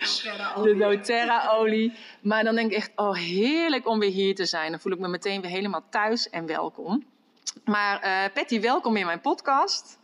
De 0.62 0.76
doTERRA-olie. 0.78 1.92
Maar 2.22 2.44
dan 2.44 2.54
denk 2.54 2.70
ik 2.70 2.76
echt, 2.76 2.92
oh 2.96 3.14
heerlijk 3.14 3.88
om 3.88 3.98
weer 3.98 4.10
hier 4.10 4.34
te 4.34 4.46
zijn. 4.46 4.70
Dan 4.70 4.80
voel 4.80 4.92
ik 4.92 4.98
me 4.98 5.08
meteen 5.08 5.40
weer 5.40 5.50
helemaal 5.50 5.88
thuis 5.90 6.30
en 6.30 6.46
welkom. 6.46 7.18
Maar 7.64 8.04
uh, 8.04 8.34
Patty, 8.34 8.60
welkom 8.60 8.96
in 8.96 9.06
mijn 9.06 9.20
podcast. 9.20 9.98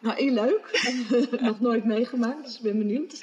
Nou, 0.00 0.16
heel 0.16 0.32
leuk. 0.32 0.94
Nog 1.40 1.60
nooit 1.60 1.84
meegemaakt, 1.84 2.44
dus 2.44 2.56
ik 2.56 2.62
ben 2.62 2.78
benieuwd. 2.78 3.18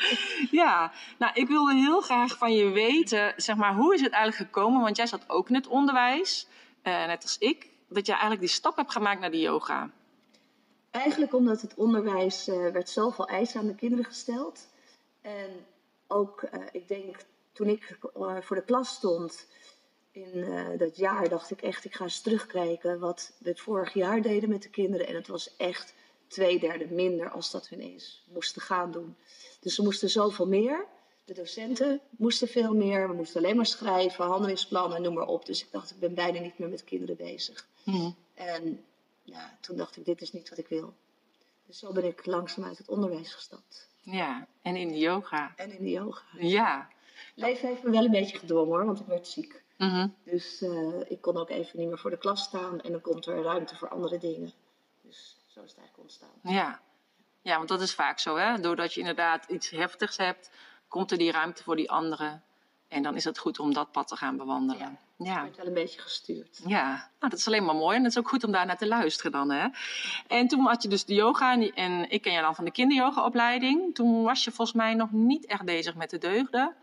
ja, 0.52 0.92
nou, 1.18 1.34
ik 1.34 1.48
wilde 1.48 1.74
heel 1.74 2.02
graag 2.02 2.38
van 2.38 2.54
je 2.54 2.70
weten, 2.70 3.34
zeg 3.38 3.56
maar, 3.56 3.76
hoe 3.76 3.94
is 3.94 4.02
het 4.02 4.12
eigenlijk 4.12 4.52
gekomen? 4.52 4.82
Want 4.82 4.98
jij 4.98 5.08
zat 5.08 5.30
ook 5.30 5.50
in 5.50 5.56
het 5.56 5.68
onderwijs, 5.68 6.48
uh, 6.84 7.06
net 7.06 7.24
als 7.24 7.38
ik, 7.38 7.70
dat 7.90 8.06
jij 8.06 8.16
eigenlijk 8.16 8.46
die 8.46 8.56
stap 8.56 8.76
hebt 8.76 8.92
gemaakt 8.92 9.20
naar 9.20 9.32
de 9.32 9.40
yoga. 9.40 9.90
Eigenlijk 10.92 11.34
omdat 11.34 11.62
het 11.62 11.74
onderwijs 11.76 12.48
uh, 12.48 12.72
werd 12.72 12.90
zoveel 12.90 13.28
eisen 13.28 13.60
aan 13.60 13.68
de 13.68 13.76
kinderen 13.76 14.06
gesteld. 14.06 14.68
En 15.22 15.66
ook, 16.08 16.50
ik 16.72 16.88
denk, 16.88 17.16
toen 17.54 17.68
ik 17.68 17.98
voor 18.40 18.56
de 18.56 18.64
klas 18.66 18.90
stond, 18.90 19.48
in 20.14 20.38
uh, 20.38 20.68
dat 20.78 20.98
jaar 20.98 21.30
dacht 21.30 21.52
ik 21.52 21.62
echt, 21.62 21.86
ik 21.86 21.96
ga 21.96 22.04
eens 22.04 22.22
terugkijken 22.22 23.00
wat 23.00 23.34
we 23.38 23.50
het 23.50 23.60
vorig 23.60 23.94
jaar 23.94 24.22
deden 24.22 24.50
met 24.50 24.62
de 24.62 24.70
kinderen. 24.70 25.08
En 25.08 25.16
het 25.16 25.28
was 25.28 25.56
echt 25.58 25.94
twee 26.28 26.60
derde 26.60 26.86
minder 26.86 27.30
als 27.30 27.52
dat 27.52 27.70
we 27.70 27.76
ineens 27.76 28.24
moesten 28.34 28.62
gaan 28.62 28.92
doen. 28.92 29.16
Dus 29.60 29.78
we 29.78 29.84
moesten 29.84 30.10
zoveel 30.10 30.48
meer. 30.48 30.86
De 31.26 31.34
docenten 31.34 32.02
moesten 32.10 32.48
veel 32.48 32.74
meer. 32.74 33.08
We 33.08 33.16
moesten 33.16 33.44
alleen 33.44 33.56
maar 33.56 33.66
schrijven, 33.66 34.26
handelingsplannen, 34.26 35.02
noem 35.02 35.14
maar 35.14 35.28
op. 35.28 35.46
Dus 35.46 35.64
ik 35.64 35.72
dacht, 35.72 35.92
ik 35.92 36.00
ben 36.00 36.14
bijna 36.14 36.40
niet 36.40 36.58
meer 36.58 36.70
met 36.70 36.84
kinderen 36.84 37.16
bezig. 37.16 37.68
Mm. 37.84 38.16
En 38.34 38.86
ja, 39.24 39.58
toen 39.62 39.78
dacht 39.78 39.98
ik, 39.98 40.06
dit 40.06 40.22
is 40.22 40.32
niet 40.32 40.50
wat 40.50 40.58
ik 40.58 40.68
wil. 40.68 40.94
Dus 41.66 41.80
zo 41.80 41.92
ben 41.92 42.06
ik 42.06 42.26
langzaam 42.26 42.66
uit 42.66 42.78
het 42.78 42.90
onderwijs 42.90 43.34
gestapt. 43.34 43.88
Ja, 44.02 44.48
en 44.62 44.76
in 44.76 44.88
de 44.88 44.98
yoga. 44.98 45.54
En 45.56 45.72
in 45.72 45.84
de 45.84 45.90
yoga. 45.90 46.24
Ja. 46.38 46.90
Leven 47.34 47.68
heeft 47.68 47.84
me 47.84 47.92
wel 47.92 48.06
een 48.06 48.12
beetje 48.12 48.38
gedwongen 48.38 48.76
hoor, 48.76 48.86
want 48.86 49.00
ik 49.00 49.06
werd 49.06 49.28
ziek. 49.28 49.64
Mm 49.78 50.16
Dus 50.24 50.62
uh, 50.62 51.00
ik 51.08 51.22
kon 51.22 51.38
ook 51.38 51.50
even 51.50 51.80
niet 51.80 51.88
meer 51.88 51.98
voor 51.98 52.10
de 52.10 52.18
klas 52.18 52.44
staan 52.44 52.82
en 52.82 52.92
dan 52.92 53.02
komt 53.02 53.26
er 53.26 53.42
ruimte 53.42 53.76
voor 53.76 53.90
andere 53.90 54.18
dingen. 54.18 54.52
Dus 55.02 55.38
zo 55.48 55.62
is 55.64 55.70
het 55.70 55.80
eigenlijk 55.80 55.98
ontstaan. 55.98 56.54
Ja, 56.54 56.82
ja 57.42 57.58
want 57.58 57.70
dat 57.70 57.82
is 57.82 57.94
vaak 57.94 58.20
zo. 58.20 58.36
Hè? 58.36 58.60
Doordat 58.60 58.94
je 58.94 59.00
inderdaad 59.00 59.46
iets 59.50 59.70
heftigs 59.70 60.18
hebt, 60.18 60.52
komt 60.88 61.12
er 61.12 61.18
die 61.18 61.32
ruimte 61.32 61.64
voor 61.64 61.76
die 61.76 61.92
anderen. 61.92 62.44
En 62.88 63.04
dan 63.04 63.16
is 63.16 63.24
het 63.24 63.38
goed 63.38 63.60
om 63.60 63.74
dat 63.74 63.92
pad 63.92 64.08
te 64.08 64.16
gaan 64.16 64.38
bewandelen. 64.38 64.98
Ja, 65.18 65.26
ja. 65.26 65.42
wordt 65.42 65.58
wel 65.58 65.68
een 65.68 65.74
beetje 65.74 66.02
gestuurd. 66.02 66.62
Ja, 66.66 66.88
nou, 67.20 67.32
dat 67.32 67.34
is 67.34 67.48
alleen 67.48 67.66
maar 67.66 67.76
mooi. 67.76 67.98
En 67.98 68.04
het 68.04 68.12
is 68.12 68.18
ook 68.18 68.30
goed 68.30 68.44
om 68.44 68.52
daar 68.52 68.66
naar 68.66 68.78
te 68.78 68.88
luisteren 68.88 69.32
dan. 69.32 69.52
Hè? 69.52 69.68
En 70.28 70.48
toen 70.48 70.66
had 70.66 70.84
je 70.84 70.90
dus 70.90 71.06
de 71.06 71.14
yoga. 71.14 71.58
En 71.74 72.10
ik 72.10 72.22
ken 72.22 72.34
je 72.34 72.42
dan 72.42 72.56
van 72.56 72.66
de 72.66 72.72
kinderyogaopleiding. 72.72 73.96
Toen 73.96 74.24
was 74.24 74.44
je 74.44 74.52
volgens 74.52 74.78
mij 74.78 74.94
nog 74.94 75.12
niet 75.12 75.46
echt 75.46 75.64
bezig 75.64 75.96
met 75.96 76.10
de 76.10 76.18
deugden. 76.18 76.76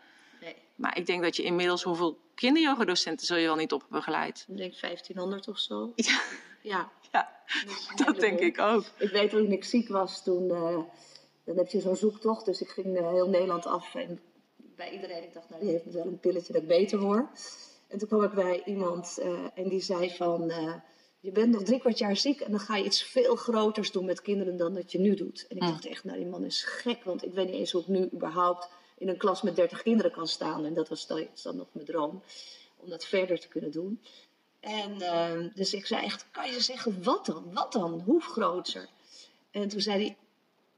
Maar 0.80 0.96
ik 0.96 1.06
denk 1.06 1.22
dat 1.22 1.36
je 1.36 1.42
inmiddels 1.42 1.82
hoeveel 1.82 2.18
kinderyogadocenten 2.34 3.26
zul 3.26 3.36
je 3.36 3.46
wel 3.46 3.56
niet 3.56 3.72
op 3.72 3.86
begeleid? 3.90 4.46
Ik 4.48 4.56
denk 4.56 4.80
1500 4.80 5.48
of 5.48 5.58
zo. 5.58 5.92
Ja, 5.96 6.20
ja. 6.62 6.90
ja 7.12 7.28
dat 8.04 8.20
denk 8.20 8.38
ik 8.38 8.58
ook. 8.58 8.84
Ik 8.98 9.10
weet 9.10 9.30
toen 9.30 9.52
ik 9.52 9.64
ziek 9.64 9.88
was, 9.88 10.22
toen 10.22 10.44
uh, 10.44 10.78
dan 11.44 11.56
heb 11.56 11.68
je 11.68 11.80
zo'n 11.80 11.96
zoektocht. 11.96 12.44
Dus 12.44 12.60
ik 12.60 12.68
ging 12.68 12.98
uh, 12.98 13.08
heel 13.08 13.28
Nederland 13.28 13.66
af 13.66 13.94
en 13.94 14.20
bij 14.76 14.92
iedereen, 14.92 15.22
ik 15.22 15.34
dacht, 15.34 15.50
nou 15.50 15.62
die 15.62 15.70
heeft 15.70 15.92
wel 15.92 16.06
een 16.06 16.18
pilletje 16.18 16.52
dat 16.52 16.62
ik 16.62 16.68
beter 16.68 16.98
word. 16.98 17.26
En 17.88 17.98
toen 17.98 18.08
kwam 18.08 18.22
ik 18.22 18.32
bij 18.32 18.62
iemand 18.64 19.18
uh, 19.22 19.38
en 19.54 19.68
die 19.68 19.80
zei 19.80 20.10
van, 20.10 20.52
je 21.20 21.32
bent 21.32 21.52
nog 21.52 21.62
drie 21.62 21.80
kwart 21.80 21.98
jaar 21.98 22.16
ziek 22.16 22.40
en 22.40 22.50
dan 22.50 22.60
ga 22.60 22.76
je 22.76 22.84
iets 22.84 23.02
veel 23.02 23.36
groters 23.36 23.92
doen 23.92 24.04
met 24.04 24.22
kinderen 24.22 24.56
dan 24.56 24.74
dat 24.74 24.92
je 24.92 24.98
nu 24.98 25.14
doet. 25.14 25.46
En 25.48 25.56
ik 25.56 25.62
dacht 25.62 25.86
echt, 25.86 26.04
nou 26.04 26.18
die 26.18 26.26
man 26.26 26.44
is 26.44 26.64
gek, 26.64 27.04
want 27.04 27.24
ik 27.24 27.32
weet 27.32 27.46
niet 27.46 27.54
eens 27.54 27.72
hoe 27.72 27.82
ik 27.82 27.88
nu 27.88 28.08
überhaupt 28.12 28.68
in 29.00 29.08
een 29.08 29.16
klas 29.16 29.42
met 29.42 29.56
30 29.56 29.82
kinderen 29.82 30.12
kan 30.12 30.28
staan. 30.28 30.64
En 30.64 30.74
dat 30.74 30.88
was 30.88 31.06
dan, 31.06 31.56
nog 31.56 31.66
mijn 31.72 31.86
droom, 31.86 32.22
om 32.76 32.88
dat 32.88 33.04
verder 33.04 33.40
te 33.40 33.48
kunnen 33.48 33.70
doen. 33.70 34.00
En 34.60 34.94
uh, 35.00 35.54
dus 35.54 35.74
ik 35.74 35.86
zei 35.86 36.04
echt, 36.04 36.26
kan 36.30 36.50
je 36.50 36.60
zeggen, 36.60 37.02
wat 37.02 37.26
dan? 37.26 37.52
Wat 37.52 37.72
dan? 37.72 38.00
Hoe 38.00 38.22
groter? 38.22 38.88
En 39.50 39.68
toen 39.68 39.80
zei 39.80 40.04
hij, 40.04 40.16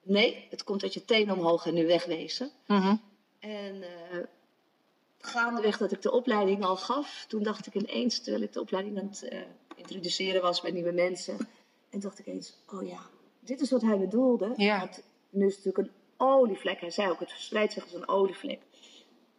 nee, 0.03 0.47
het 0.51 0.65
komt 0.65 0.83
uit 0.83 0.95
je 0.95 1.05
tenen 1.05 1.39
omhoog 1.39 1.67
en 1.67 1.75
nu 1.75 1.87
wegwezen. 1.87 2.51
Mm-hmm. 2.67 3.01
En 3.39 3.75
uh, 3.75 4.19
gaandeweg 5.19 5.79
dat 5.79 5.93
ik 5.93 6.03
de 6.03 6.13
opleiding 6.13 6.65
al 6.65 6.77
gaf, 6.77 7.25
toen 7.29 7.43
dacht 7.43 7.67
ik 7.67 7.75
ineens, 7.75 8.21
terwijl 8.21 8.43
ik 8.43 8.53
de 8.53 8.61
opleiding 8.61 8.99
aan 8.99 9.07
het 9.07 9.29
uh, 9.33 9.41
introduceren 9.75 10.43
was 10.43 10.61
bij 10.61 10.71
nieuwe 10.71 10.93
mensen, 10.93 11.49
en 11.91 12.01
dacht 12.01 12.19
ik 12.19 12.27
eens, 12.27 12.55
oh 12.67 12.87
ja, 12.87 13.01
dit 13.41 13.61
is 13.61 13.71
wat 13.71 13.83
hij 13.83 13.99
bedoelde. 13.99 14.53
Ja. 14.57 14.79
Want 14.79 15.03
nu 15.31 15.47
is 15.47 15.57
het 15.57 15.65
natuurlijk 15.65 15.95
een 15.95 16.02
olievlek. 16.31 16.81
Hij 16.81 16.91
zei 16.91 17.11
ook, 17.11 17.21
het 17.21 17.31
verspreidt 17.31 17.73
zich 17.73 17.83
als 17.83 17.93
een 17.95 18.09
olievlek. 18.09 18.61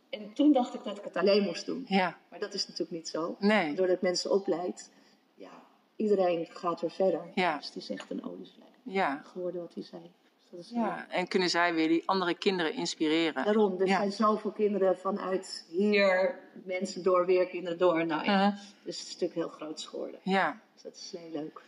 En 0.09 0.33
toen 0.33 0.53
dacht 0.53 0.73
ik 0.73 0.83
dat 0.83 0.97
ik 0.97 1.03
het 1.03 1.17
alleen 1.17 1.44
moest 1.44 1.66
doen. 1.66 1.85
Ja. 1.88 2.17
Maar 2.29 2.39
dat 2.39 2.53
is 2.53 2.63
natuurlijk 2.67 2.91
niet 2.91 3.07
zo. 3.07 3.35
Nee. 3.39 3.73
Doordat 3.73 4.01
mensen 4.01 4.31
opleid, 4.31 4.91
ja, 5.35 5.51
iedereen 5.95 6.45
gaat 6.49 6.81
weer 6.81 6.91
verder. 6.91 7.21
Ja. 7.35 7.57
Dus 7.57 7.66
het 7.66 7.75
is 7.75 7.89
echt 7.89 8.09
een 8.09 8.23
olievlek 8.23 8.67
Ja. 8.83 9.21
geworden 9.25 9.61
wat 9.61 9.73
hij 9.73 9.83
zei. 9.83 10.01
Dus 10.01 10.49
dat 10.51 10.59
is 10.59 10.69
Ja, 10.69 11.09
en 11.09 11.27
kunnen 11.27 11.49
zij 11.49 11.73
weer 11.73 11.88
die 11.88 12.03
andere 12.05 12.33
kinderen 12.33 12.73
inspireren? 12.73 13.45
Daarom, 13.45 13.79
er 13.79 13.88
Ja. 13.88 13.97
zijn 13.97 14.11
zoveel 14.11 14.51
kinderen 14.51 14.97
vanuit 14.97 15.65
hier, 15.69 16.39
mensen 16.63 17.03
door, 17.03 17.25
weer 17.25 17.47
kinderen 17.47 17.77
door. 17.77 18.06
Nou 18.06 18.24
ja, 18.24 18.50
dus 18.83 19.00
het 19.00 19.07
is 19.07 19.13
natuurlijk 19.13 19.33
heel 19.33 19.50
groot 19.50 19.81
geworden. 19.81 20.19
Ja. 20.24 20.62
Dus 20.74 20.83
dat 20.83 20.95
is 20.95 21.13
heel 21.18 21.31
leuk. 21.41 21.62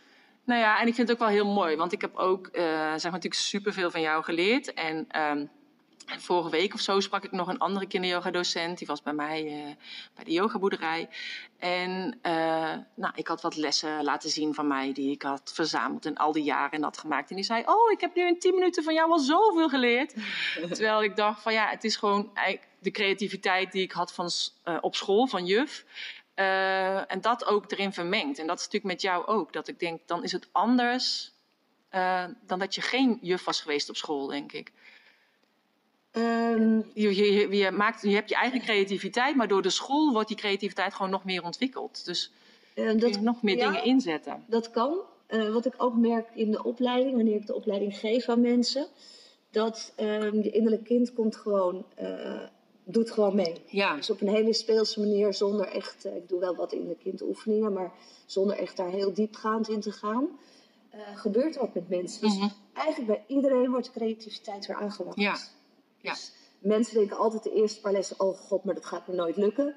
Nou 0.46 0.60
ja, 0.60 0.80
en 0.80 0.86
ik 0.86 0.94
vind 0.94 1.08
het 1.08 1.16
ook 1.16 1.28
wel 1.28 1.34
heel 1.34 1.52
mooi, 1.52 1.76
want 1.76 1.92
ik 1.92 2.00
heb 2.00 2.16
ook 2.16 2.46
eh, 2.46 2.62
zeg 2.62 3.02
maar, 3.02 3.12
natuurlijk 3.12 3.34
superveel 3.34 3.90
van 3.90 4.00
jou 4.00 4.24
geleerd. 4.24 4.74
En 4.74 5.04
ehm, 5.08 5.46
vorige 6.06 6.50
week 6.50 6.74
of 6.74 6.80
zo 6.80 7.00
sprak 7.00 7.24
ik 7.24 7.32
nog 7.32 7.48
een 7.48 7.58
andere 7.58 7.86
kinderyoga-docent. 7.86 8.78
Die 8.78 8.86
was 8.86 9.02
bij 9.02 9.12
mij 9.12 9.46
eh, 9.46 9.74
bij 10.14 10.24
de 10.24 10.32
yogaboerderij. 10.32 11.08
En 11.58 12.18
eh, 12.22 12.74
nou, 12.94 13.12
ik 13.14 13.26
had 13.26 13.42
wat 13.42 13.56
lessen 13.56 14.04
laten 14.04 14.30
zien 14.30 14.54
van 14.54 14.66
mij 14.66 14.92
die 14.92 15.10
ik 15.10 15.22
had 15.22 15.50
verzameld 15.54 16.06
in 16.06 16.16
al 16.16 16.32
die 16.32 16.44
jaren 16.44 16.70
en 16.70 16.82
had 16.82 16.98
gemaakt. 16.98 17.30
En 17.30 17.36
die 17.36 17.44
zei, 17.44 17.62
oh, 17.66 17.90
ik 17.90 18.00
heb 18.00 18.14
nu 18.14 18.26
in 18.26 18.38
10 18.38 18.54
minuten 18.54 18.82
van 18.82 18.94
jou 18.94 19.10
al 19.10 19.18
zoveel 19.18 19.68
geleerd. 19.68 20.14
Terwijl 20.68 21.02
ik 21.02 21.16
dacht 21.16 21.42
van 21.42 21.52
ja, 21.52 21.68
het 21.68 21.84
is 21.84 21.96
gewoon 21.96 22.30
de 22.78 22.90
creativiteit 22.90 23.72
die 23.72 23.82
ik 23.82 23.92
had 23.92 24.12
van, 24.12 24.30
op 24.80 24.94
school, 24.94 25.26
van 25.26 25.46
juf. 25.46 25.84
Eh, 26.36 27.12
en 27.12 27.20
dat 27.20 27.46
ook 27.46 27.70
erin 27.70 27.92
vermengd. 27.92 28.38
En 28.38 28.46
dat 28.46 28.58
is 28.58 28.64
natuurlijk 28.64 28.92
met 28.92 29.02
jou 29.02 29.26
ook. 29.26 29.52
Dat 29.52 29.68
ik 29.68 29.78
denk, 29.78 30.00
dan 30.06 30.24
is 30.24 30.32
het 30.32 30.48
anders 30.52 31.32
eh, 31.88 32.24
dan 32.46 32.58
dat 32.58 32.74
je 32.74 32.80
geen 32.80 33.18
juf 33.20 33.44
was 33.44 33.60
geweest 33.60 33.88
op 33.88 33.96
school, 33.96 34.26
denk 34.26 34.52
ik. 34.52 34.72
Ehm, 36.10 36.80
Je, 36.94 37.16
je, 37.16 37.56
je, 37.56 37.70
maakt, 37.70 38.02
je 38.02 38.14
hebt 38.14 38.28
je 38.28 38.34
eigen 38.34 38.60
creativiteit, 38.60 39.36
maar 39.36 39.48
door 39.48 39.62
de 39.62 39.70
school 39.70 40.12
wordt 40.12 40.28
die 40.28 40.36
creativiteit 40.36 40.94
gewoon 40.94 41.10
nog 41.10 41.24
meer 41.24 41.42
ontwikkeld. 41.42 42.04
Dus 42.04 42.32
kun 42.74 42.98
dat, 42.98 43.14
je 43.14 43.20
nog 43.20 43.42
meer 43.42 43.56
ja, 43.56 43.66
dingen 43.66 43.84
inzetten. 43.84 44.44
Dat 44.46 44.70
kan. 44.70 44.98
wat 45.28 45.66
ik 45.66 45.74
ook 45.76 45.96
merk 45.96 46.28
in 46.34 46.50
de 46.50 46.64
opleiding, 46.64 47.16
wanneer 47.16 47.36
ik 47.36 47.46
de 47.46 47.54
opleiding 47.54 47.98
geef 47.98 48.28
aan 48.28 48.40
mensen, 48.40 48.86
dat 49.50 49.92
um, 50.00 50.42
je 50.42 50.50
innerlijk 50.50 50.84
kind 50.84 51.12
komt 51.12 51.36
gewoon, 51.36 51.86
uh, 52.00 52.42
doet 52.88 53.10
gewoon 53.10 53.34
mee. 53.34 53.54
Ja. 53.66 53.96
Dus 53.96 54.10
op 54.10 54.20
een 54.20 54.28
hele 54.28 54.52
speelse 54.52 55.00
manier, 55.00 55.34
zonder 55.34 55.66
echt, 55.66 56.06
uh, 56.06 56.16
ik 56.16 56.28
doe 56.28 56.40
wel 56.40 56.54
wat 56.54 56.72
in 56.72 56.88
de 56.88 56.96
kindoefeningen, 57.02 57.72
maar 57.72 57.92
zonder 58.26 58.56
echt 58.58 58.76
daar 58.76 58.90
heel 58.90 59.12
diepgaand 59.14 59.68
in 59.68 59.80
te 59.80 59.92
gaan, 59.92 60.28
gebeurt 61.14 61.54
er 61.54 61.60
wat 61.60 61.74
met 61.74 61.88
mensen. 61.88 62.20
Dus 62.20 62.36
Mhm. 62.36 62.48
eigenlijk 62.72 63.06
bij 63.08 63.24
iedereen 63.36 63.70
wordt 63.70 63.84
de 63.86 63.92
creativiteit 63.92 64.66
weer 64.66 64.76
aangewakkerd. 64.76 65.24
Ja. 65.26 65.36
Ja. 66.00 66.12
Dus 66.12 66.32
mensen 66.58 66.94
denken 66.94 67.16
altijd 67.16 67.42
de 67.42 67.52
eerste 67.52 67.80
paar 67.80 67.92
lessen, 67.92 68.20
oh 68.20 68.36
god, 68.38 68.64
maar 68.64 68.74
dat 68.74 68.86
gaat 68.86 69.06
me 69.06 69.14
nooit 69.14 69.36
lukken. 69.36 69.74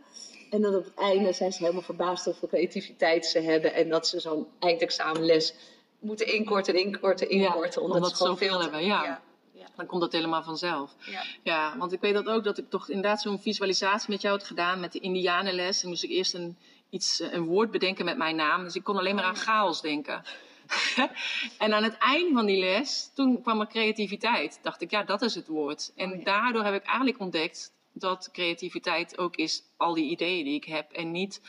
En 0.50 0.62
dan 0.62 0.76
op 0.76 0.84
het 0.84 0.94
einde 0.94 1.34
zijn 1.34 1.52
ze 1.52 1.60
helemaal 1.62 1.82
verbaasd 1.82 2.26
hoeveel 2.26 2.48
creativiteit 2.48 3.26
ze 3.26 3.40
hebben. 3.40 3.74
En 3.74 3.90
dat 3.90 4.08
ze 4.08 4.20
zo'n 4.20 4.48
eindexamenles 4.60 5.54
moeten 6.00 6.28
inkorten, 6.34 6.76
inkorten, 6.76 7.30
inkorten. 7.30 7.82
omdat 7.82 8.10
ze 8.10 8.16
ze 8.16 8.24
zoveel 8.26 8.62
hebben, 8.62 8.86
ja. 8.86 9.04
ja. 9.04 9.22
Dan 9.80 9.88
komt 9.88 10.02
dat 10.02 10.12
helemaal 10.12 10.44
vanzelf. 10.44 10.96
ja. 11.06 11.24
Ja, 11.44 11.78
want 11.78 11.94
ik 11.94 12.02
weet 12.02 12.14
dat 12.14 12.28
ook 12.28 12.44
dat 12.44 12.58
ik 12.58 12.70
toch 12.70 12.90
inderdaad 12.90 13.22
zo'n 13.22 13.40
visualisatie 13.40 14.10
met 14.10 14.22
jou 14.22 14.38
had 14.38 14.48
gedaan 14.48 14.80
met 14.80 14.92
de 14.92 15.00
Indianenles. 15.00 15.84
En 15.84 15.90
moest 15.90 16.04
ik 16.04 16.10
eerst 16.10 16.34
een, 16.34 16.58
iets, 16.90 17.20
eh, 17.20 17.34
een 17.34 17.44
woord 17.44 17.72
bedenken 17.72 18.06
met 18.06 18.18
mijn 18.18 18.36
naam. 18.36 18.64
Dus 18.64 18.76
ik 18.76 18.84
kon 18.84 18.98
alleen 18.98 19.16
maar 19.16 19.24
aan 19.24 19.36
chaos 19.36 19.82
denken. 19.82 20.24
en 21.58 21.74
aan 21.74 21.84
het 21.84 21.98
einde 21.98 22.34
van 22.34 22.46
die 22.46 22.60
les, 22.60 23.12
toen 23.14 23.42
kwam 23.42 23.60
er 23.60 23.68
creativiteit. 23.68 24.60
Dacht 24.62 24.82
ik, 24.82 24.92
ja, 24.92 25.04
dat 25.04 25.22
is 25.22 25.36
het 25.36 25.48
woord. 25.48 25.92
En 25.96 26.12
Oh 26.12 26.18
ja. 26.18 26.24
daardoor 26.24 26.64
heb 26.64 26.74
ik 26.74 26.84
eigenlijk 26.84 27.20
ontdekt 27.20 27.72
dat 27.94 28.30
creativiteit 28.32 29.18
ook 29.18 29.36
is 29.36 29.64
al 29.78 29.94
die 29.94 30.10
ideeën 30.10 30.44
die 30.44 30.56
ik 30.56 30.66
heb. 30.66 30.92
En 30.92 31.12
niet 31.12 31.42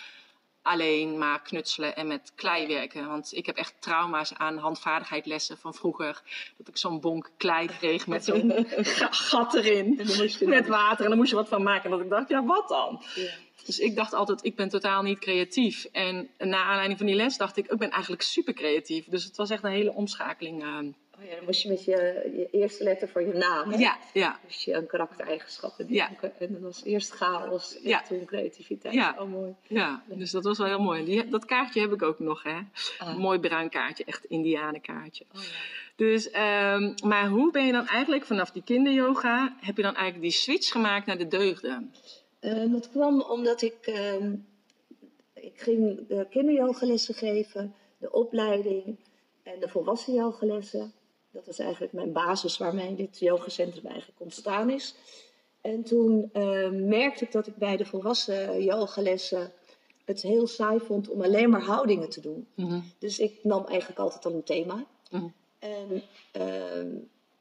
alleen 0.70 1.18
maar 1.18 1.42
knutselen 1.42 1.96
en 1.96 2.06
met 2.06 2.32
klei 2.34 2.66
werken. 2.66 3.06
Want 3.08 3.32
ik 3.36 3.46
heb 3.46 3.56
echt 3.56 3.74
trauma's 3.78 4.34
aan 4.34 4.56
handvaardigheidlessen 4.58 5.58
van 5.58 5.74
vroeger. 5.74 6.22
Dat 6.56 6.68
ik 6.68 6.76
zo'n 6.76 7.00
bonk 7.00 7.30
klei 7.36 7.66
kreeg 7.66 8.06
met 8.06 8.24
zo'n 8.24 8.66
ga- 8.68 9.08
gat 9.30 9.54
erin. 9.54 9.98
En 9.98 10.06
dan 10.06 10.16
moest 10.16 10.38
je 10.38 10.46
Met 10.46 10.66
water 10.68 11.02
en 11.04 11.08
dan 11.10 11.18
moest 11.18 11.30
je 11.30 11.36
wat 11.36 11.48
van 11.48 11.62
maken. 11.62 11.84
En 11.84 11.90
dat 11.90 12.00
ik 12.00 12.10
dacht, 12.10 12.28
ja, 12.28 12.44
wat 12.44 12.68
dan? 12.68 13.02
Ja. 13.14 13.30
Dus 13.64 13.78
ik 13.78 13.96
dacht 13.96 14.12
altijd, 14.14 14.44
ik 14.44 14.56
ben 14.56 14.68
totaal 14.68 15.02
niet 15.02 15.18
creatief. 15.18 15.84
En 15.92 16.28
na 16.38 16.62
aanleiding 16.62 16.98
van 16.98 17.06
die 17.06 17.16
les 17.16 17.36
dacht 17.36 17.56
ik, 17.56 17.66
ik 17.66 17.78
ben 17.78 17.90
eigenlijk 17.90 18.22
super 18.22 18.54
creatief. 18.54 19.04
Dus 19.04 19.24
het 19.24 19.36
was 19.36 19.50
echt 19.50 19.64
een 19.64 19.70
hele 19.70 19.92
omschakeling. 19.92 20.62
eh. 20.62 20.78
Oh 21.20 21.26
ja, 21.28 21.34
dan 21.36 21.44
moest 21.44 21.62
je 21.62 21.68
met 21.68 21.84
je, 21.84 22.30
je 22.36 22.48
eerste 22.50 22.84
letter 22.84 23.08
van 23.08 23.26
je 23.26 23.32
naam, 23.32 23.70
hè? 23.70 23.78
Ja, 23.78 23.98
ja, 24.12 24.38
moest 24.44 24.62
je 24.62 24.72
een 24.72 24.86
karaktereigenschappen 24.86 25.86
Ja. 25.88 26.06
denken. 26.06 26.32
En 26.40 26.52
dan 26.52 26.60
was 26.62 26.84
eerst 26.84 27.10
chaos 27.10 27.76
en 27.76 27.88
Ja. 27.88 28.02
toen 28.02 28.24
creativiteit. 28.24 28.94
Ja. 28.94 29.16
Oh, 29.18 29.30
mooi. 29.30 29.54
ja. 29.68 30.02
Dus 30.06 30.30
dat 30.30 30.44
was 30.44 30.58
wel 30.58 30.66
heel 30.66 30.80
mooi. 30.82 31.04
Die, 31.04 31.28
dat 31.28 31.44
kaartje 31.44 31.80
heb 31.80 31.92
ik 31.92 32.02
ook 32.02 32.18
nog, 32.18 32.42
hè. 32.42 32.58
Ah. 32.98 33.08
Een 33.08 33.18
mooi 33.20 33.38
bruin 33.38 33.68
kaartje, 33.70 34.04
echt 34.04 34.24
indianenkaartje. 34.24 35.24
Oh, 35.34 35.40
ja. 35.42 35.48
Dus, 35.96 36.30
ehm, 36.30 36.92
maar 37.06 37.28
hoe 37.28 37.50
ben 37.52 37.66
je 37.66 37.72
dan 37.72 37.86
eigenlijk 37.86 38.24
vanaf 38.24 38.50
die 38.50 38.62
kinderyoga, 38.62 39.56
heb 39.60 39.76
je 39.76 39.82
dan 39.82 39.94
eigenlijk 39.94 40.22
die 40.22 40.40
switch 40.40 40.70
gemaakt 40.70 41.06
naar 41.06 41.18
de 41.18 41.28
deugden? 41.28 41.94
Ehm, 42.40 42.70
dat 42.70 42.90
kwam 42.90 43.20
omdat 43.22 43.62
ik, 43.62 43.74
ehm, 43.86 44.34
ik 45.34 45.60
ging 45.60 46.06
de 46.08 46.26
kinderyogalessen 46.30 47.14
geven, 47.14 47.74
de 47.98 48.12
opleiding 48.12 48.96
en 49.42 49.60
de 49.60 49.68
volwassen 49.68 50.14
yogalessen. 50.14 50.92
Dat 51.32 51.46
was 51.46 51.58
eigenlijk 51.58 51.92
mijn 51.92 52.12
basis 52.12 52.58
waarmee 52.58 52.94
dit 52.94 53.18
yogacentrum 53.18 53.86
eigenlijk 53.86 54.20
ontstaan 54.20 54.70
is. 54.70 54.94
En 55.60 55.82
toen 55.82 56.30
ehm, 56.32 56.88
merkte 56.88 57.24
ik 57.24 57.32
dat 57.32 57.46
ik 57.46 57.56
bij 57.56 57.76
de 57.76 57.84
volwassen 57.84 58.62
yogalessen 58.62 59.52
het 60.04 60.22
heel 60.22 60.46
saai 60.46 60.80
vond 60.80 61.08
om 61.08 61.22
alleen 61.22 61.50
maar 61.50 61.62
houdingen 61.62 62.08
te 62.08 62.20
doen. 62.20 62.48
Mhm. 62.54 62.80
Dus 62.98 63.18
ik 63.18 63.38
nam 63.42 63.66
eigenlijk 63.66 64.00
altijd 64.00 64.26
al 64.26 64.32
een 64.32 64.42
thema. 64.42 64.84
Mhm. 65.10 65.26
En 65.58 66.02
ehm, 66.32 66.88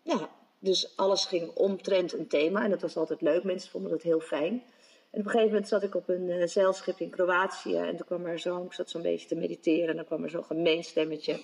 ja, 0.01 0.29
dus 0.59 0.97
alles 0.97 1.25
ging 1.25 1.51
omtrent 1.53 2.13
een 2.13 2.27
thema. 2.27 2.63
En 2.63 2.69
dat 2.69 2.81
was 2.81 2.97
altijd 2.97 3.21
leuk. 3.21 3.43
Mensen 3.43 3.71
vonden 3.71 3.91
het 3.91 4.01
heel 4.01 4.19
fijn. 4.19 4.63
En 5.09 5.19
op 5.19 5.25
een 5.25 5.31
gegeven 5.31 5.47
moment 5.47 5.67
zat 5.67 5.83
ik 5.83 5.95
op 5.95 6.09
een 6.09 6.29
eh, 6.29 6.47
zeilschip 6.47 6.99
in 6.99 7.09
Kroatië. 7.09 7.75
En 7.75 7.95
toen 7.95 8.05
kwam 8.05 8.25
er 8.25 8.39
zo, 8.39 8.63
ik 8.63 8.73
zat 8.73 8.89
zo'n 8.89 9.01
beetje 9.01 9.27
te 9.27 9.35
mediteren. 9.35 9.89
En 9.89 9.95
dan 9.95 10.05
kwam 10.05 10.23
er 10.23 10.29
zo'n 10.29 10.43
gemeen 10.43 10.83
stemmetje. 10.83 11.39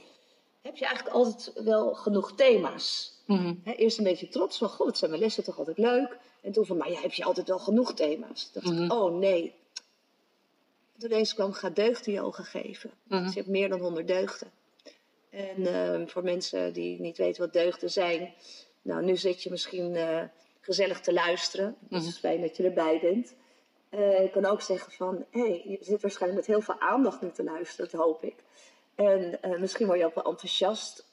Heb 0.66 0.76
je 0.78 0.86
eigenlijk 0.86 1.16
altijd 1.16 1.52
wel 1.64 1.94
genoeg 1.94 2.36
thema's? 2.36 3.14
Mhm. 3.26 3.54
Eerst 3.64 3.98
een 3.98 4.04
beetje 4.04 4.28
trots 4.28 4.58
van, 4.58 4.70
goh, 4.70 4.88
het 4.88 4.98
zijn 4.98 5.10
mijn 5.12 5.22
lessen 5.24 5.44
toch 5.44 5.58
altijd 5.58 5.78
leuk. 5.78 6.18
En 6.42 6.52
toen 6.52 6.66
van, 6.66 6.78
maar 6.78 6.92
ja, 6.92 7.00
heb 7.02 7.14
je 7.14 7.24
altijd 7.24 7.48
wel 7.48 7.60
genoeg 7.60 7.94
thema's? 7.94 8.50
Toen 8.52 8.62
dacht 8.64 8.76
ik, 8.76 8.82
Mhm. 8.82 8.92
oh 8.92 9.14
nee. 9.18 9.54
Toen 10.98 11.10
deze 11.10 11.34
kwam, 11.36 11.52
ga 11.54 11.70
deugdenyoga 11.70 12.44
geven. 12.44 12.92
Mhm. 13.08 13.24
Dus 13.24 13.34
je 13.34 13.40
hebt 13.40 13.52
meer 13.52 13.70
dan 13.70 13.80
100 13.80 14.08
deugden. 14.08 14.52
En 15.30 15.66
ehm, 15.68 16.08
voor 16.08 16.24
mensen 16.24 16.74
die 16.74 17.00
niet 17.00 17.18
weten 17.18 17.42
wat 17.42 17.54
deugden 17.54 17.92
zijn, 17.92 18.34
nou, 18.82 19.04
nu 19.04 19.18
zit 19.18 19.44
je 19.44 19.50
misschien 19.50 19.96
eh, 19.96 20.22
gezellig 20.62 21.00
te 21.02 21.14
luisteren. 21.14 21.66
Het 21.90 22.00
Mhm. 22.00 22.08
is 22.08 22.18
fijn 22.18 22.42
dat 22.42 22.58
je 22.58 22.64
erbij 22.64 23.00
bent. 23.02 23.34
Eh, 23.90 24.24
ik 24.24 24.32
kan 24.32 24.46
ook 24.46 24.62
zeggen 24.62 24.92
van, 24.92 25.26
hé, 25.30 25.40
hey, 25.40 25.62
je 25.68 25.78
zit 25.82 26.02
waarschijnlijk 26.02 26.40
met 26.48 26.56
heel 26.56 26.62
veel 26.66 26.80
aandacht 26.80 27.22
nu 27.22 27.32
te 27.32 27.44
luisteren, 27.44 27.92
dat 27.92 28.02
hoop 28.02 28.24
ik. 28.24 28.36
En 28.96 29.42
eh, 29.42 29.60
misschien 29.60 29.86
word 29.86 30.00
je 30.00 30.06
ook 30.06 30.16
wel 30.16 30.24
enthousiast. 30.24 31.06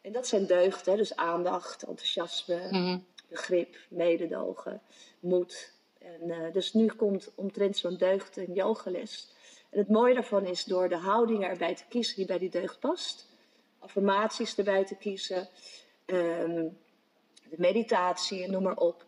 En 0.00 0.12
dat 0.12 0.26
zijn 0.26 0.46
deugden, 0.46 0.92
hè? 0.92 0.98
dus 0.98 1.16
aandacht, 1.16 1.82
enthousiasme, 1.82 2.68
Mhm. 2.70 2.98
begrip, 3.28 3.76
mededogen, 3.88 4.80
moed. 5.20 5.72
En, 5.98 6.30
eh, 6.30 6.52
dus 6.52 6.72
nu 6.72 6.86
komt 6.86 7.30
omtrent 7.34 7.76
zo'n 7.76 7.96
deugd 7.96 8.36
een 8.36 8.52
yogales. 8.54 9.28
En 9.70 9.78
het 9.78 9.88
mooie 9.88 10.14
daarvan 10.14 10.46
is 10.46 10.64
door 10.64 10.88
de 10.88 10.96
houding 10.96 11.44
erbij 11.44 11.74
te 11.74 11.84
kiezen 11.88 12.16
die 12.16 12.26
bij 12.26 12.38
die 12.38 12.50
deugd 12.50 12.80
past. 12.80 13.26
Affirmaties 13.78 14.54
erbij 14.56 14.84
te 14.84 14.94
kiezen. 14.96 15.48
ehm, 16.06 16.66
de 17.50 17.56
meditatie 17.56 18.42
en 18.44 18.50
noem 18.50 18.62
maar 18.62 18.76
op. 18.76 19.04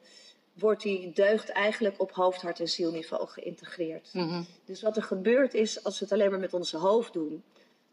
Wordt 0.52 0.82
die 0.82 1.12
deugd 1.12 1.48
eigenlijk 1.48 2.00
op 2.00 2.12
hoofd, 2.12 2.42
hart 2.42 2.60
en 2.60 2.68
zielniveau 2.68 3.28
geïntegreerd. 3.28 4.10
Mhm. 4.12 4.42
Dus 4.64 4.82
wat 4.82 4.96
er 4.96 5.02
gebeurt 5.02 5.54
is, 5.54 5.84
als 5.84 5.98
we 5.98 6.04
het 6.04 6.14
alleen 6.14 6.30
maar 6.30 6.38
met 6.38 6.54
onze 6.54 6.76
hoofd 6.76 7.12
doen, 7.12 7.44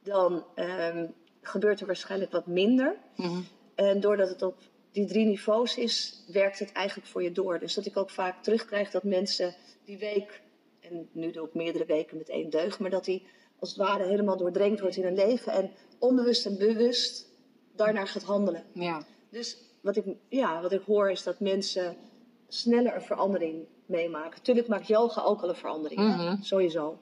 dan 0.07 0.45
ehm, 0.55 1.07
gebeurt 1.41 1.79
er 1.79 1.85
waarschijnlijk 1.85 2.31
wat 2.31 2.47
minder. 2.47 2.97
Mhm. 3.15 3.41
En 3.75 3.99
doordat 3.99 4.29
het 4.29 4.41
op 4.41 4.55
die 4.91 5.05
drie 5.05 5.25
niveaus 5.25 5.77
is, 5.77 6.23
werkt 6.27 6.59
het 6.59 6.71
eigenlijk 6.71 7.07
voor 7.07 7.23
je 7.23 7.31
door. 7.31 7.59
Dus 7.59 7.73
dat 7.73 7.85
ik 7.85 7.97
ook 7.97 8.09
vaak 8.09 8.43
terugkrijg 8.43 8.91
dat 8.91 9.03
mensen 9.03 9.55
die 9.85 9.97
week, 9.97 10.41
en 10.79 11.09
nu 11.11 11.31
doe 11.31 11.47
ik 11.47 11.53
meerdere 11.53 11.85
weken 11.85 12.17
met 12.17 12.29
één 12.29 12.49
deugd, 12.49 12.79
maar 12.79 12.89
dat 12.89 13.05
die 13.05 13.27
als 13.59 13.69
het 13.69 13.77
ware 13.77 14.05
helemaal 14.05 14.37
doordrenkt 14.37 14.79
wordt 14.79 14.95
in 14.95 15.03
hun 15.03 15.15
leven 15.15 15.53
en 15.53 15.71
onbewust 15.99 16.45
en 16.45 16.57
bewust 16.57 17.27
daarnaar 17.75 18.07
gaat 18.07 18.23
handelen. 18.23 18.63
Ja. 18.73 19.05
Dus 19.29 19.57
wat 19.81 19.95
ik, 19.95 20.05
ja, 20.29 20.61
wat 20.61 20.71
ik 20.71 20.81
hoor 20.85 21.11
is 21.11 21.23
dat 21.23 21.39
mensen 21.39 21.95
sneller 22.47 22.95
een 22.95 23.01
verandering 23.01 23.65
meemaken. 23.85 24.41
Tuurlijk 24.41 24.67
maakt 24.67 24.87
yoga 24.87 25.21
ook 25.21 25.41
al 25.41 25.49
een 25.49 25.55
verandering? 25.55 25.99
Mhm. 25.99 26.41
sowieso. 26.41 26.97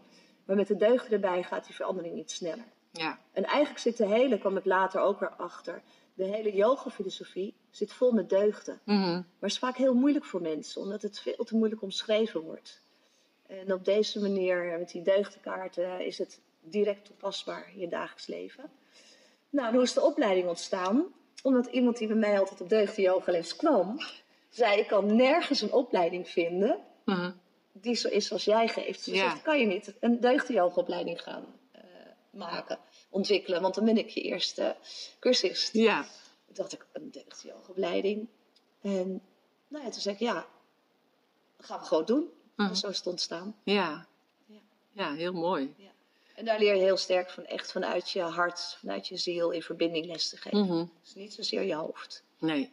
Maar 0.45 0.55
met 0.55 0.67
de 0.67 0.75
deugd 0.75 1.11
erbij 1.11 1.43
gaat 1.43 1.65
die 1.65 1.75
verandering 1.75 2.17
iets 2.17 2.35
sneller. 2.35 2.65
Ja. 2.97 3.19
En 3.31 3.43
eigenlijk 3.43 3.79
zit 3.79 3.97
de 3.97 4.07
hele, 4.07 4.37
kwam 4.37 4.57
ik 4.57 4.65
later 4.65 5.01
ook 5.01 5.19
weer 5.19 5.29
achter, 5.29 5.81
de 6.13 6.23
hele 6.23 6.53
yoga-filosofie 6.53 7.53
zit 7.69 7.93
vol 7.93 8.11
met 8.11 8.29
deugden. 8.29 8.79
Mhm. 8.83 9.11
Maar 9.39 9.49
is 9.49 9.59
vaak 9.59 9.77
heel 9.77 9.93
moeilijk 9.93 10.25
voor 10.25 10.41
mensen, 10.41 10.81
omdat 10.81 11.01
het 11.01 11.19
veel 11.19 11.43
te 11.45 11.55
moeilijk 11.55 11.81
omschreven 11.81 12.41
wordt. 12.41 12.81
En 13.47 13.73
op 13.73 13.85
deze 13.85 14.21
manier, 14.21 14.75
met 14.79 14.89
die 14.91 15.01
deugdenkaarten, 15.01 16.05
is 16.05 16.17
het 16.17 16.39
direct 16.61 17.05
toepasbaar 17.05 17.69
in 17.73 17.79
je 17.79 17.87
dagelijks 17.87 18.27
leven. 18.27 18.63
Nou, 19.49 19.73
hoe 19.73 19.83
is 19.83 19.93
de 19.93 20.01
opleiding 20.01 20.47
ontstaan? 20.47 21.05
Omdat 21.43 21.65
iemand 21.65 21.97
die 21.97 22.07
bij 22.07 22.15
mij 22.15 22.39
altijd 22.39 22.61
op 22.61 22.69
deugden-yogales 22.69 23.55
kwam, 23.55 23.97
zei: 24.49 24.79
Ik 24.79 24.87
kan 24.87 25.15
nergens 25.15 25.61
een 25.61 25.71
opleiding 25.71 26.29
vinden 26.29 26.79
Mhm. 27.05 27.31
die 27.71 27.95
zo 27.95 28.07
is 28.07 28.27
zoals 28.27 28.45
jij 28.45 28.67
geeft. 28.67 29.01
Ze 29.01 29.13
Ja. 29.13 29.29
zegt, 29.29 29.41
kan 29.41 29.59
je 29.59 29.65
niet 29.65 29.93
een 29.99 30.19
deugdenyoga-opleiding 30.19 31.21
gaan 31.21 31.45
maken, 32.35 32.79
ontwikkelen? 33.09 33.61
Want 33.61 33.75
dan 33.75 33.85
ben 33.85 33.97
ik 33.97 34.09
je 34.09 34.21
eerste 34.21 34.75
cursist. 35.19 35.73
Ja. 35.73 36.01
Toen 36.45 36.55
dacht 36.55 36.73
ik, 36.73 36.85
een 36.91 37.11
deugdenyoga-opleiding. 37.11 38.27
En 38.81 39.21
nou 39.67 39.83
ja, 39.83 39.89
toen 39.89 40.01
zei 40.01 40.15
ik, 40.15 40.21
ja, 40.21 40.47
dat 41.57 41.65
gaan 41.65 41.79
we 41.79 41.85
gewoon 41.85 42.05
doen. 42.05 42.29
Mhm. 42.55 42.73
Zo 42.73 42.87
is 42.89 42.97
het 42.97 43.07
ontstaan. 43.07 43.55
Ja. 43.63 44.07
Ja. 44.45 44.59
Ja, 44.91 45.13
heel 45.13 45.33
mooi. 45.33 45.75
En 46.35 46.45
daar 46.45 46.59
leer 46.59 46.75
je 46.75 46.81
heel 46.81 46.97
sterk 46.97 47.29
van, 47.29 47.45
echt 47.45 47.71
vanuit 47.71 48.09
je 48.09 48.21
hart, 48.21 48.77
vanuit 48.79 49.07
je 49.07 49.17
ziel 49.17 49.51
in 49.51 49.61
verbinding 49.61 50.05
les 50.05 50.29
te 50.29 50.37
geven. 50.37 50.59
Mhm. 50.59 50.85
Dus 51.01 51.15
niet 51.15 51.33
zozeer 51.33 51.63
je 51.63 51.75
hoofd. 51.75 52.23
Nee. 52.39 52.71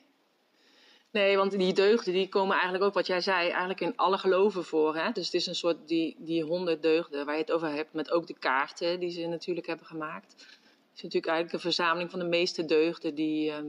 Nee, 1.13 1.37
want 1.37 1.51
die 1.51 1.73
deugden 1.73 2.13
die 2.13 2.29
komen 2.29 2.55
eigenlijk 2.55 2.85
ook, 2.85 2.95
wat 2.95 3.07
jij 3.07 3.21
zei, 3.21 3.49
eigenlijk 3.49 3.81
in 3.81 3.97
alle 3.97 4.19
geloven 4.19 4.65
voor. 4.65 4.97
Hè? 4.97 5.11
Dus 5.13 5.25
het 5.25 5.35
is 5.35 5.47
een 5.47 5.55
soort 5.55 5.89
die, 5.89 6.17
die 6.19 6.43
honderd 6.43 6.83
deugden 6.83 7.27
waar 7.27 7.35
je 7.35 7.41
het 7.41 7.53
over 7.53 7.69
hebt. 7.69 7.93
Met 7.93 8.11
ook 8.11 8.27
de 8.27 8.39
kaarten 8.39 9.01
die 9.01 9.11
ze 9.11 9.27
natuurlijk 9.27 9.67
hebben 9.67 9.87
gemaakt. 9.87 10.33
Het 10.33 10.97
is 10.97 11.03
natuurlijk 11.03 11.33
eigenlijk 11.33 11.53
een 11.53 11.73
verzameling 11.73 12.11
van 12.11 12.19
de 12.19 12.25
meeste 12.25 12.65
deugden 12.65 13.15
die 13.15 13.51
ehm, 13.51 13.67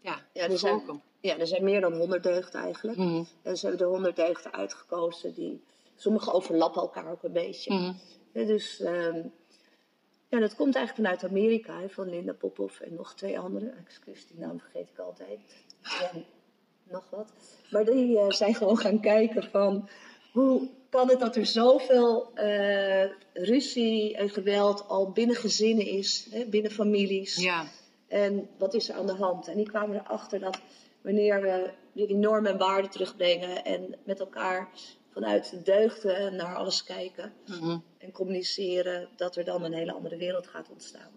ja, 0.00 0.26
Ja, 0.32 0.48
er 0.48 0.58
zijn, 0.58 1.02
ja, 1.20 1.38
er 1.38 1.46
zijn 1.46 1.64
meer 1.64 1.80
dan 1.80 1.92
honderd 1.92 2.22
deugden 2.22 2.60
eigenlijk. 2.60 2.98
Mhm. 2.98 3.24
En 3.42 3.56
ze 3.56 3.66
hebben 3.66 3.86
de 3.86 3.92
honderd 3.92 4.16
deugden 4.16 4.52
uitgekozen. 4.52 5.34
Die, 5.34 5.62
sommige 5.96 6.32
overlappen 6.32 6.82
elkaar 6.82 7.10
ook 7.10 7.22
een 7.22 7.32
beetje. 7.32 7.74
Mhm. 7.74 7.92
Dus 8.32 8.80
ehm, 8.80 9.22
Ja, 10.32 10.38
dat 10.38 10.54
komt 10.54 10.74
eigenlijk 10.74 11.08
vanuit 11.08 11.32
Amerika, 11.32 11.80
hè, 11.80 11.88
van 11.88 12.08
Linda 12.08 12.32
Popov 12.32 12.80
en 12.80 12.94
nog 12.94 13.14
twee 13.14 13.38
anderen. 13.38 13.74
Excuus, 13.86 14.26
die 14.26 14.38
naam 14.38 14.60
vergeet 14.60 14.88
ik 14.88 14.98
altijd. 14.98 15.38
En 16.12 16.24
nog 16.90 17.10
wat. 17.10 17.32
Maar 17.70 17.84
die 17.84 18.16
uh, 18.16 18.30
zijn 18.30 18.54
gewoon 18.54 18.76
gaan 18.78 19.00
kijken 19.00 19.42
van 19.42 19.88
hoe 20.32 20.68
kan 20.90 21.08
het 21.08 21.20
dat 21.20 21.36
er 21.36 21.46
zoveel 21.46 22.30
uh, 22.34 23.04
ruzie 23.32 24.16
en 24.16 24.30
geweld 24.30 24.88
al 24.88 25.10
binnen 25.10 25.36
gezinnen 25.36 25.86
is, 25.86 26.26
hè, 26.30 26.46
binnen 26.46 26.70
families. 26.70 27.36
Ja. 27.36 27.64
En 28.08 28.48
wat 28.58 28.74
is 28.74 28.88
er 28.88 28.94
aan 28.94 29.06
de 29.06 29.14
hand? 29.14 29.48
En 29.48 29.56
die 29.56 29.68
kwamen 29.68 29.96
erachter 29.96 30.40
dat 30.40 30.60
wanneer 31.00 31.40
we 31.40 31.70
die 31.92 32.16
normen 32.16 32.52
en 32.52 32.58
waarden 32.58 32.90
terugbrengen 32.90 33.64
en 33.64 33.98
met 34.04 34.20
elkaar 34.20 34.68
vanuit 35.12 35.50
de 35.50 35.62
deugden 35.62 36.36
naar 36.36 36.54
alles 36.56 36.84
kijken 36.84 37.32
Mhm. 37.46 37.78
en 37.98 38.12
communiceren, 38.12 39.08
dat 39.16 39.36
er 39.36 39.44
dan 39.44 39.62
een 39.64 39.72
hele 39.72 39.92
andere 39.92 40.16
wereld 40.16 40.46
gaat 40.46 40.68
ontstaan. 40.70 41.10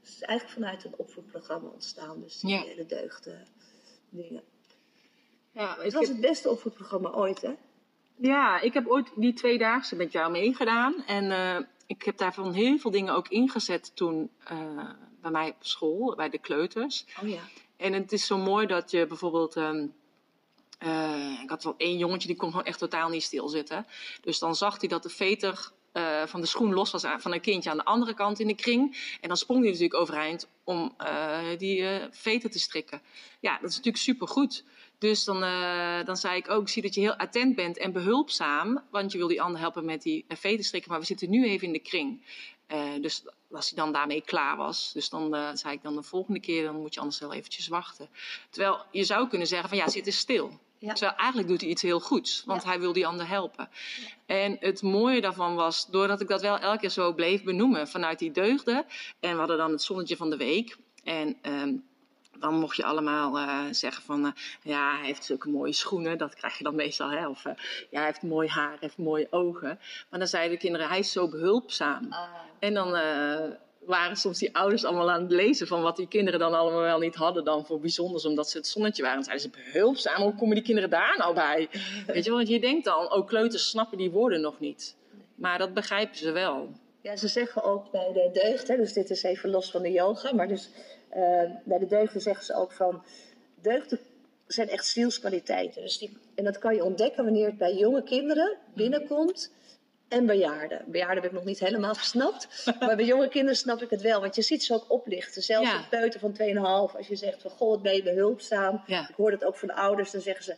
Dus 0.00 0.08
het 0.10 0.16
is 0.20 0.22
eigenlijk 0.22 0.58
vanuit 0.58 0.84
een 0.84 0.94
opvoedprogramma 0.96 1.68
ontstaan, 1.68 2.20
dus 2.20 2.40
die 2.40 2.50
Ja. 2.50 2.60
hele 2.62 2.86
deugden 2.86 3.46
dingen. 4.08 4.42
Ja, 5.52 5.76
Het 5.80 5.92
was 5.92 6.08
het 6.08 6.20
beste 6.20 6.50
opvoedprogramma 6.50 7.10
ooit, 7.10 7.40
hè? 7.42 7.52
Ja, 8.16 8.60
ik 8.60 8.72
heb 8.74 8.86
ooit 8.86 9.10
die 9.16 9.32
tweedaagse 9.32 9.96
met 9.96 10.12
jou 10.12 10.30
meegedaan. 10.30 11.04
En 11.06 11.30
eh, 11.30 11.58
ik 11.86 12.02
heb 12.02 12.16
daarvan 12.18 12.52
heel 12.52 12.78
veel 12.78 12.90
dingen 12.90 13.14
ook 13.14 13.28
ingezet 13.28 13.96
toen 13.96 14.30
eh, 14.44 14.90
bij 15.20 15.30
mij 15.30 15.48
op 15.48 15.56
school, 15.64 16.14
bij 16.14 16.28
de 16.28 16.38
kleuters. 16.38 17.04
Oh 17.22 17.28
ja. 17.28 17.40
En 17.76 17.92
het 17.92 18.12
is 18.12 18.26
zo 18.26 18.38
mooi 18.38 18.66
dat 18.66 18.90
je 18.90 19.06
bijvoorbeeld. 19.06 19.56
ehm, 19.56 19.86
eh, 20.78 21.40
ik 21.42 21.50
had 21.50 21.64
wel 21.64 21.74
één 21.76 21.98
jongetje 21.98 22.28
die 22.28 22.36
kon 22.36 22.50
gewoon 22.50 22.64
echt 22.64 22.78
totaal 22.78 23.08
niet 23.08 23.22
stilzitten. 23.22 23.86
Dus 24.20 24.38
dan 24.38 24.56
zag 24.56 24.80
hij 24.80 24.88
dat 24.88 25.02
de 25.02 25.08
veter 25.08 25.70
eh, 25.92 26.26
van 26.26 26.40
de 26.40 26.46
schoen 26.46 26.74
los 26.74 26.90
was 26.90 27.04
van 27.18 27.32
een 27.32 27.40
kindje 27.40 27.70
aan 27.70 27.76
de 27.76 27.84
andere 27.84 28.14
kant 28.14 28.40
in 28.40 28.46
de 28.46 28.54
kring. 28.54 29.16
En 29.20 29.28
dan 29.28 29.36
sprong 29.36 29.60
hij 29.60 29.68
natuurlijk 29.68 30.00
overeind 30.00 30.48
om 30.64 30.94
eh, 30.96 31.38
die 31.58 32.00
veter 32.10 32.50
te 32.50 32.58
strikken. 32.58 33.02
Ja, 33.40 33.58
dat 33.60 33.70
is 33.70 33.76
natuurlijk 33.76 34.04
supergoed. 34.04 34.64
Dus 34.98 35.24
dan, 35.24 35.40
dan 36.04 36.16
zei 36.16 36.36
ik 36.36 36.50
ook, 36.50 36.68
zie 36.68 36.82
dat 36.82 36.94
je 36.94 37.00
heel 37.00 37.16
attent 37.16 37.54
bent 37.54 37.78
en 37.78 37.92
behulpzaam. 37.92 38.82
Want 38.90 39.12
je 39.12 39.18
wil 39.18 39.28
die 39.28 39.42
ander 39.42 39.60
helpen 39.60 39.84
met 39.84 40.02
die 40.02 40.24
veter 40.28 40.64
strikken. 40.64 40.90
Maar 40.90 41.00
we 41.00 41.06
zitten 41.06 41.30
nu 41.30 41.44
even 41.46 41.66
in 41.66 41.72
de 41.72 41.78
kring. 41.78 42.22
Dus 43.00 43.24
als 43.50 43.70
hij 43.70 43.78
dan 43.78 43.92
daarmee 43.92 44.22
klaar 44.22 44.56
was. 44.56 44.92
Dus 44.92 45.08
dan 45.08 45.56
zei 45.56 45.74
ik 45.74 45.82
dan 45.82 45.94
de 45.94 46.02
volgende 46.02 46.40
keer, 46.40 46.64
dan 46.64 46.80
moet 46.80 46.94
je 46.94 47.00
anders 47.00 47.20
wel 47.20 47.32
eventjes 47.32 47.68
wachten. 47.68 48.08
Terwijl 48.50 48.84
je 48.90 49.04
zou 49.04 49.28
kunnen 49.28 49.46
zeggen 49.46 49.68
van 49.68 49.78
ja, 49.78 49.88
zit 49.88 50.06
eens 50.06 50.18
stil. 50.18 50.60
Ja. 50.78 50.92
Terwijl 50.92 51.16
eigenlijk 51.16 51.48
doet 51.48 51.60
hij 51.60 51.70
iets 51.70 51.82
heel 51.82 52.00
goeds, 52.00 52.42
want 52.44 52.62
Ja. 52.62 52.68
hij 52.68 52.80
wil 52.80 52.92
die 52.92 53.06
ander 53.06 53.28
helpen. 53.28 53.68
En 54.26 54.56
het 54.60 54.82
mooie 54.82 55.20
daarvan 55.20 55.54
was, 55.54 55.86
doordat 55.86 56.20
ik 56.20 56.28
dat 56.28 56.40
wel 56.40 56.58
elke 56.58 56.78
keer 56.78 56.90
zo 56.90 57.12
bleef 57.12 57.42
benoemen 57.44 57.88
vanuit 57.88 58.18
die 58.18 58.30
deugden. 58.30 58.84
En 59.20 59.30
we 59.32 59.38
hadden 59.38 59.56
dan 59.56 59.70
het 59.70 59.82
zonnetje 59.82 60.16
van 60.16 60.30
de 60.30 60.36
week. 60.36 60.76
En 61.04 61.36
ehm, 61.42 61.74
dan 62.38 62.54
mocht 62.54 62.76
je 62.76 62.84
allemaal 62.84 63.38
eh, 63.38 63.60
zeggen 63.70 64.02
van, 64.02 64.24
eh, 64.26 64.32
ja, 64.62 64.96
hij 64.96 65.06
heeft 65.06 65.24
zulke 65.24 65.48
mooie 65.48 65.72
schoenen. 65.72 66.18
Dat 66.18 66.34
krijg 66.34 66.58
je 66.58 66.64
dan 66.64 66.74
meestal, 66.74 67.10
hè. 67.10 67.28
Of, 67.28 67.44
eh, 67.44 67.52
ja, 67.90 67.98
hij 67.98 68.04
heeft 68.06 68.22
mooi 68.22 68.48
haar, 68.48 68.68
hij 68.68 68.78
heeft 68.80 68.98
mooie 68.98 69.26
ogen. 69.30 69.78
Maar 70.10 70.18
dan 70.18 70.28
zeiden 70.28 70.52
de 70.52 70.62
kinderen, 70.62 70.88
hij 70.88 70.98
is 70.98 71.12
zo 71.12 71.28
behulpzaam. 71.28 72.08
En 72.58 72.74
dan 72.74 72.96
waren 73.86 74.16
soms 74.16 74.38
die 74.38 74.56
ouders 74.56 74.84
allemaal 74.84 75.10
aan 75.10 75.22
het 75.22 75.30
lezen 75.30 75.66
van 75.66 75.82
wat 75.82 75.96
die 75.96 76.08
kinderen 76.08 76.40
dan 76.40 76.54
allemaal 76.54 76.80
wel 76.80 76.98
niet 76.98 77.14
hadden 77.14 77.44
dan 77.44 77.66
voor 77.66 77.80
bijzonders, 77.80 78.24
omdat 78.24 78.50
ze 78.50 78.56
het 78.56 78.66
zonnetje 78.66 79.02
waren. 79.02 79.18
En 79.18 79.24
zeiden 79.24 79.50
ze, 79.50 79.62
behulpzaam, 79.64 80.22
hoe 80.22 80.34
komen 80.34 80.54
die 80.54 80.64
kinderen 80.64 80.90
daar 80.90 81.14
nou 81.18 81.34
bij? 81.34 81.68
Weet 82.06 82.24
je 82.24 82.30
want 82.30 82.48
je 82.48 82.60
denkt 82.60 82.84
dan, 82.84 83.12
oh, 83.12 83.26
kleuters 83.26 83.68
snappen 83.68 83.98
die 83.98 84.10
woorden 84.10 84.40
nog 84.40 84.60
niet. 84.60 84.96
Maar 85.34 85.58
dat 85.58 85.74
begrijpen 85.74 86.16
ze 86.16 86.30
wel. 86.30 86.68
Ja, 87.00 87.16
ze 87.16 87.28
zeggen 87.28 87.62
ook 87.62 87.90
bij 87.90 88.12
de 88.12 88.40
deugd, 88.42 88.68
hè, 88.68 88.76
dus 88.76 88.92
dit 88.92 89.10
is 89.10 89.22
even 89.22 89.50
los 89.50 89.70
van 89.70 89.82
de 89.82 89.90
yoga, 89.90 90.34
maar 90.34 90.48
dus 90.48 90.70
eh, 91.08 91.42
bij 91.64 91.78
de 91.78 91.86
deugden 91.86 92.20
zeggen 92.20 92.44
ze 92.44 92.54
ook 92.54 92.72
van, 92.72 93.02
deugden 93.60 93.98
zijn 94.46 94.68
echt 94.68 94.86
zielskwaliteiten. 94.86 95.82
Dus 95.82 95.98
die, 95.98 96.16
en 96.34 96.44
dat 96.44 96.58
kan 96.58 96.74
je 96.74 96.84
ontdekken 96.84 97.24
wanneer 97.24 97.46
het 97.46 97.58
bij 97.58 97.74
jonge 97.74 98.02
kinderen 98.02 98.56
binnenkomt 98.74 99.52
en 100.08 100.26
bejaarden. 100.26 100.84
Bejaarden 100.86 101.16
heb 101.22 101.24
ik 101.24 101.32
nog 101.32 101.44
niet 101.44 101.58
helemaal 101.58 101.94
gesnapt, 102.04 102.64
maar 102.80 102.96
bij 102.96 103.04
jonge 103.04 103.28
kinderen 103.28 103.56
snap 103.56 103.82
ik 103.82 103.90
het 103.90 104.02
wel, 104.02 104.20
want 104.20 104.34
je 104.34 104.42
ziet 104.42 104.64
ze 104.64 104.74
ook 104.74 104.84
oplichten. 104.88 105.42
Zelfs 105.42 105.70
Ja. 105.70 105.76
een 105.78 105.88
peuter 105.88 106.20
van 106.20 106.32
2,5, 106.32 106.96
als 106.96 107.08
je 107.08 107.16
zegt 107.16 107.42
van, 107.42 107.50
goh, 107.50 107.68
wat 107.70 107.82
ben 107.82 107.94
je 107.94 108.02
behulpzaam. 108.02 108.82
Ja. 108.86 109.08
Ik 109.08 109.14
hoor 109.14 109.30
dat 109.30 109.44
ook 109.44 109.56
van 109.56 109.68
de 109.68 109.74
ouders, 109.74 110.10
dan 110.10 110.20
zeggen 110.20 110.44
ze, 110.44 110.56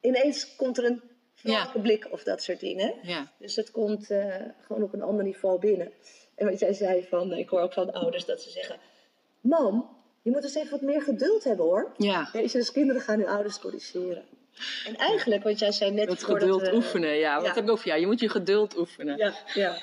ineens 0.00 0.56
komt 0.56 0.78
er 0.78 0.84
een 0.84 1.00
Ja. 1.42 1.60
vlakke 1.60 1.80
blik 1.80 2.08
of 2.10 2.22
dat 2.22 2.42
soort 2.42 2.60
dingen. 2.60 2.94
Ja. 3.02 3.30
Dus 3.38 3.56
het 3.56 3.70
komt 3.70 4.10
eh, 4.10 4.34
gewoon 4.66 4.82
op 4.82 4.92
een 4.92 5.02
ander 5.02 5.24
niveau 5.24 5.58
binnen. 5.58 5.92
En 6.34 6.46
wat 6.50 6.58
jij 6.58 6.72
zei 6.72 7.06
van, 7.08 7.32
ik 7.32 7.48
hoor 7.48 7.60
ook 7.60 7.72
van 7.72 7.86
de 7.86 7.92
ouders 7.92 8.24
dat 8.24 8.40
ze 8.42 8.50
zeggen: 8.50 8.76
Mam, 9.40 9.96
je 10.22 10.30
moet 10.30 10.42
eens 10.42 10.54
even 10.54 10.70
wat 10.70 10.80
meer 10.80 11.02
geduld 11.02 11.44
hebben 11.44 11.66
hoor. 11.66 11.92
Ja. 11.96 12.28
Weet 12.32 12.52
je, 12.52 12.58
dus 12.58 12.72
kinderen 12.72 13.02
gaan 13.02 13.18
hun 13.18 13.28
ouders 13.28 13.58
corrigeren. 13.58 14.24
En 14.86 14.96
eigenlijk, 14.96 15.42
wat 15.42 15.58
jij 15.58 15.72
zei 15.72 15.90
net 15.90 16.08
Het 16.08 16.24
geduld 16.24 16.60
we- 16.62 16.74
oefenen, 16.74 17.16
ja. 17.16 17.34
Wat 17.36 17.44
Ja. 17.46 17.54
heb 17.54 17.64
ik 17.64 17.70
over 17.70 17.86
jou? 17.86 18.00
Je 18.00 18.06
moet 18.06 18.20
je 18.20 18.28
geduld 18.28 18.78
oefenen. 18.78 19.16
Ja, 19.16 19.32
ja. 19.54 19.76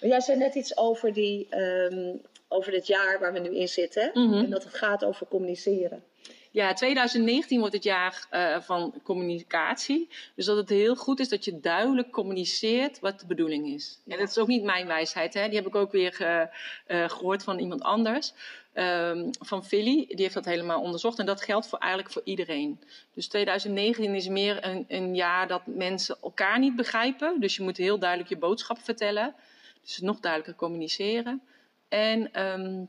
Jij 0.00 0.20
zei 0.20 0.38
net 0.38 0.54
iets 0.54 0.76
over, 0.76 1.12
die, 1.12 1.46
ehm, 1.50 2.14
over 2.48 2.72
dit 2.72 2.86
jaar 2.86 3.18
waar 3.20 3.32
we 3.32 3.38
nu 3.38 3.56
in 3.56 3.68
zitten. 3.68 4.10
Mhm. 4.14 4.34
En 4.34 4.50
dat 4.50 4.64
het 4.64 4.74
gaat 4.74 5.04
over 5.04 5.26
communiceren. 5.26 6.04
Ja, 6.50 6.72
2019 6.72 7.58
wordt 7.58 7.74
het 7.74 7.84
jaar 7.84 8.26
eh, 8.30 8.60
van 8.60 8.94
communicatie. 9.02 10.08
Dus 10.34 10.44
dat 10.46 10.56
het 10.56 10.68
heel 10.68 10.94
goed 10.96 11.20
is 11.20 11.28
dat 11.28 11.44
je 11.44 11.60
duidelijk 11.60 12.10
communiceert 12.10 13.00
wat 13.00 13.20
de 13.20 13.26
bedoeling 13.26 13.66
is. 13.74 14.00
En 14.08 14.18
dat 14.18 14.28
is 14.28 14.38
ook 14.38 14.46
niet 14.46 14.62
mijn 14.62 14.86
wijsheid, 14.86 15.34
hè? 15.34 15.46
die 15.46 15.56
heb 15.56 15.66
ik 15.66 15.74
ook 15.74 15.92
weer 15.92 16.12
ge- 16.12 16.48
eh, 16.86 17.08
gehoord 17.08 17.42
van 17.42 17.58
iemand 17.58 17.82
anders. 17.82 18.32
Ehm, 18.74 19.28
van 19.40 19.64
Philly, 19.64 20.06
die 20.06 20.20
heeft 20.22 20.34
dat 20.34 20.44
helemaal 20.44 20.80
onderzocht. 20.80 21.18
En 21.18 21.26
dat 21.26 21.42
geldt 21.42 21.66
voor, 21.66 21.78
eigenlijk 21.78 22.12
voor 22.12 22.22
iedereen. 22.24 22.80
Dus 23.12 23.28
2019 23.28 24.14
is 24.14 24.28
meer 24.28 24.64
een, 24.64 24.84
een 24.88 25.14
jaar 25.14 25.48
dat 25.48 25.66
mensen 25.66 26.16
elkaar 26.22 26.58
niet 26.58 26.76
begrijpen. 26.76 27.40
Dus 27.40 27.56
je 27.56 27.62
moet 27.62 27.76
heel 27.76 27.98
duidelijk 27.98 28.30
je 28.30 28.36
boodschap 28.36 28.78
vertellen. 28.78 29.34
Dus 29.82 30.00
nog 30.00 30.20
duidelijker 30.20 30.56
communiceren. 30.56 31.42
En 31.88 32.32
ehm, 32.32 32.84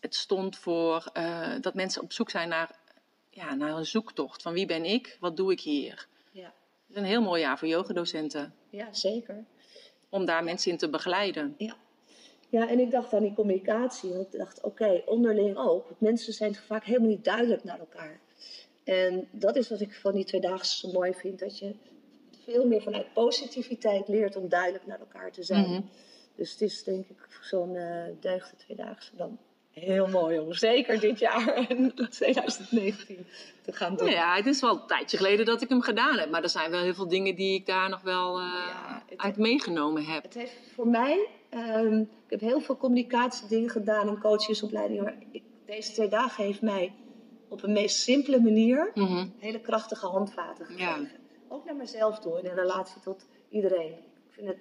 het 0.00 0.14
stond 0.14 0.58
voor 0.58 1.10
eh, 1.12 1.54
dat 1.60 1.74
mensen 1.74 2.02
op 2.02 2.12
zoek 2.12 2.30
zijn 2.30 2.48
naar, 2.48 2.70
ja, 3.30 3.54
naar 3.54 3.76
een 3.76 3.86
zoektocht. 3.86 4.42
Van 4.42 4.52
wie 4.52 4.66
ben 4.66 4.84
ik? 4.84 5.16
Wat 5.20 5.36
doe 5.36 5.52
ik 5.52 5.60
hier? 5.60 6.06
Ja, 6.30 6.44
Het 6.44 6.52
is 6.88 6.96
een 6.96 7.04
heel 7.04 7.22
mooi 7.22 7.40
jaar 7.40 7.58
voor 7.58 7.68
yogadocenten. 7.68 8.54
ja 8.70 8.92
zeker. 8.92 9.44
Om 10.08 10.24
daar 10.24 10.44
mensen 10.44 10.70
in 10.70 10.78
te 10.78 10.88
begeleiden. 10.88 11.54
Ja. 11.58 11.76
Ja, 12.50 12.68
en 12.68 12.78
ik 12.78 12.90
dacht 12.90 13.12
aan 13.12 13.22
die 13.22 13.34
communicatie. 13.34 14.10
Want 14.10 14.34
ik 14.34 14.38
dacht, 14.38 14.62
oké, 14.62 15.02
onderling 15.06 15.56
ook. 15.56 15.90
Mensen 15.98 16.32
zijn 16.32 16.54
vaak 16.54 16.84
helemaal 16.84 17.08
niet 17.08 17.24
duidelijk 17.24 17.64
naar 17.64 17.78
elkaar. 17.78 18.20
En 18.84 19.28
dat 19.30 19.56
is 19.56 19.68
wat 19.68 19.80
ik 19.80 19.94
van 19.94 20.14
die 20.14 20.24
tweedaagse 20.24 20.78
zo 20.78 20.92
mooi 20.92 21.14
vind. 21.14 21.38
Dat 21.38 21.58
je 21.58 21.74
veel 22.44 22.66
meer 22.66 22.82
vanuit 22.82 23.12
positiviteit 23.12 24.08
leert 24.08 24.36
om 24.36 24.48
duidelijk 24.48 24.86
naar 24.86 25.00
elkaar 25.00 25.32
te 25.32 25.42
zijn. 25.42 25.70
Mhm. 25.70 25.80
Dus 26.34 26.52
het 26.52 26.60
is 26.60 26.84
denk 26.84 27.08
ik 27.08 27.38
zo'n 27.40 27.76
eh 27.76 28.04
deugde 28.20 28.56
tweedaagse 28.56 29.16
dan 29.16 29.38
heel 29.70 30.06
mooi 30.06 30.38
om 30.38 30.52
zeker 30.52 31.00
dit 31.00 31.18
jaar 31.18 31.54
en 31.68 31.94
2019 32.10 33.26
te 33.62 33.72
gaan 33.72 33.96
doen. 33.96 34.06
Nou 34.06 34.18
ja, 34.18 34.34
het 34.34 34.46
is 34.46 34.60
wel 34.60 34.74
een 34.74 34.86
tijdje 34.86 35.16
geleden 35.16 35.46
dat 35.46 35.62
ik 35.62 35.68
hem 35.68 35.82
gedaan 35.82 36.18
heb. 36.18 36.30
Maar 36.30 36.42
er 36.42 36.48
zijn 36.48 36.70
wel 36.70 36.82
heel 36.82 36.94
veel 36.94 37.08
dingen 37.08 37.34
die 37.34 37.54
ik 37.54 37.66
daar 37.66 37.88
nog 37.88 38.00
wel 38.02 38.38
eh, 38.38 38.44
Ja, 38.44 39.02
uit 39.16 39.36
meegenomen 39.36 40.04
heb. 40.04 40.22
Het 40.22 40.34
heeft 40.34 40.56
voor 40.74 40.88
mij, 40.88 41.28
ehm, 41.50 42.00
ik 42.00 42.30
heb 42.30 42.40
heel 42.40 42.60
veel 42.60 42.76
communicatiedingen 42.76 43.70
gedaan 43.70 44.08
en 44.08 44.18
coachesopleidingen. 44.20 45.04
Maar 45.04 45.16
ik, 45.30 45.42
deze 45.64 45.92
twee 45.92 46.08
dagen 46.08 46.44
heeft 46.44 46.62
mij 46.62 46.92
op 47.48 47.62
een 47.62 47.72
meest 47.72 47.96
simpele 47.96 48.40
manier 48.40 48.90
Mhm. 48.94 49.26
hele 49.38 49.60
krachtige 49.60 50.06
handvaten 50.06 50.66
Ja. 50.76 50.92
gegeven. 50.94 51.18
Ook 51.48 51.64
naar 51.64 51.76
mezelf 51.76 52.18
toe 52.18 52.40
in 52.42 52.54
relatie 52.54 53.00
tot 53.00 53.26
iedereen. 53.48 53.92
Ik 53.92 54.32
vind 54.32 54.46
het, 54.46 54.58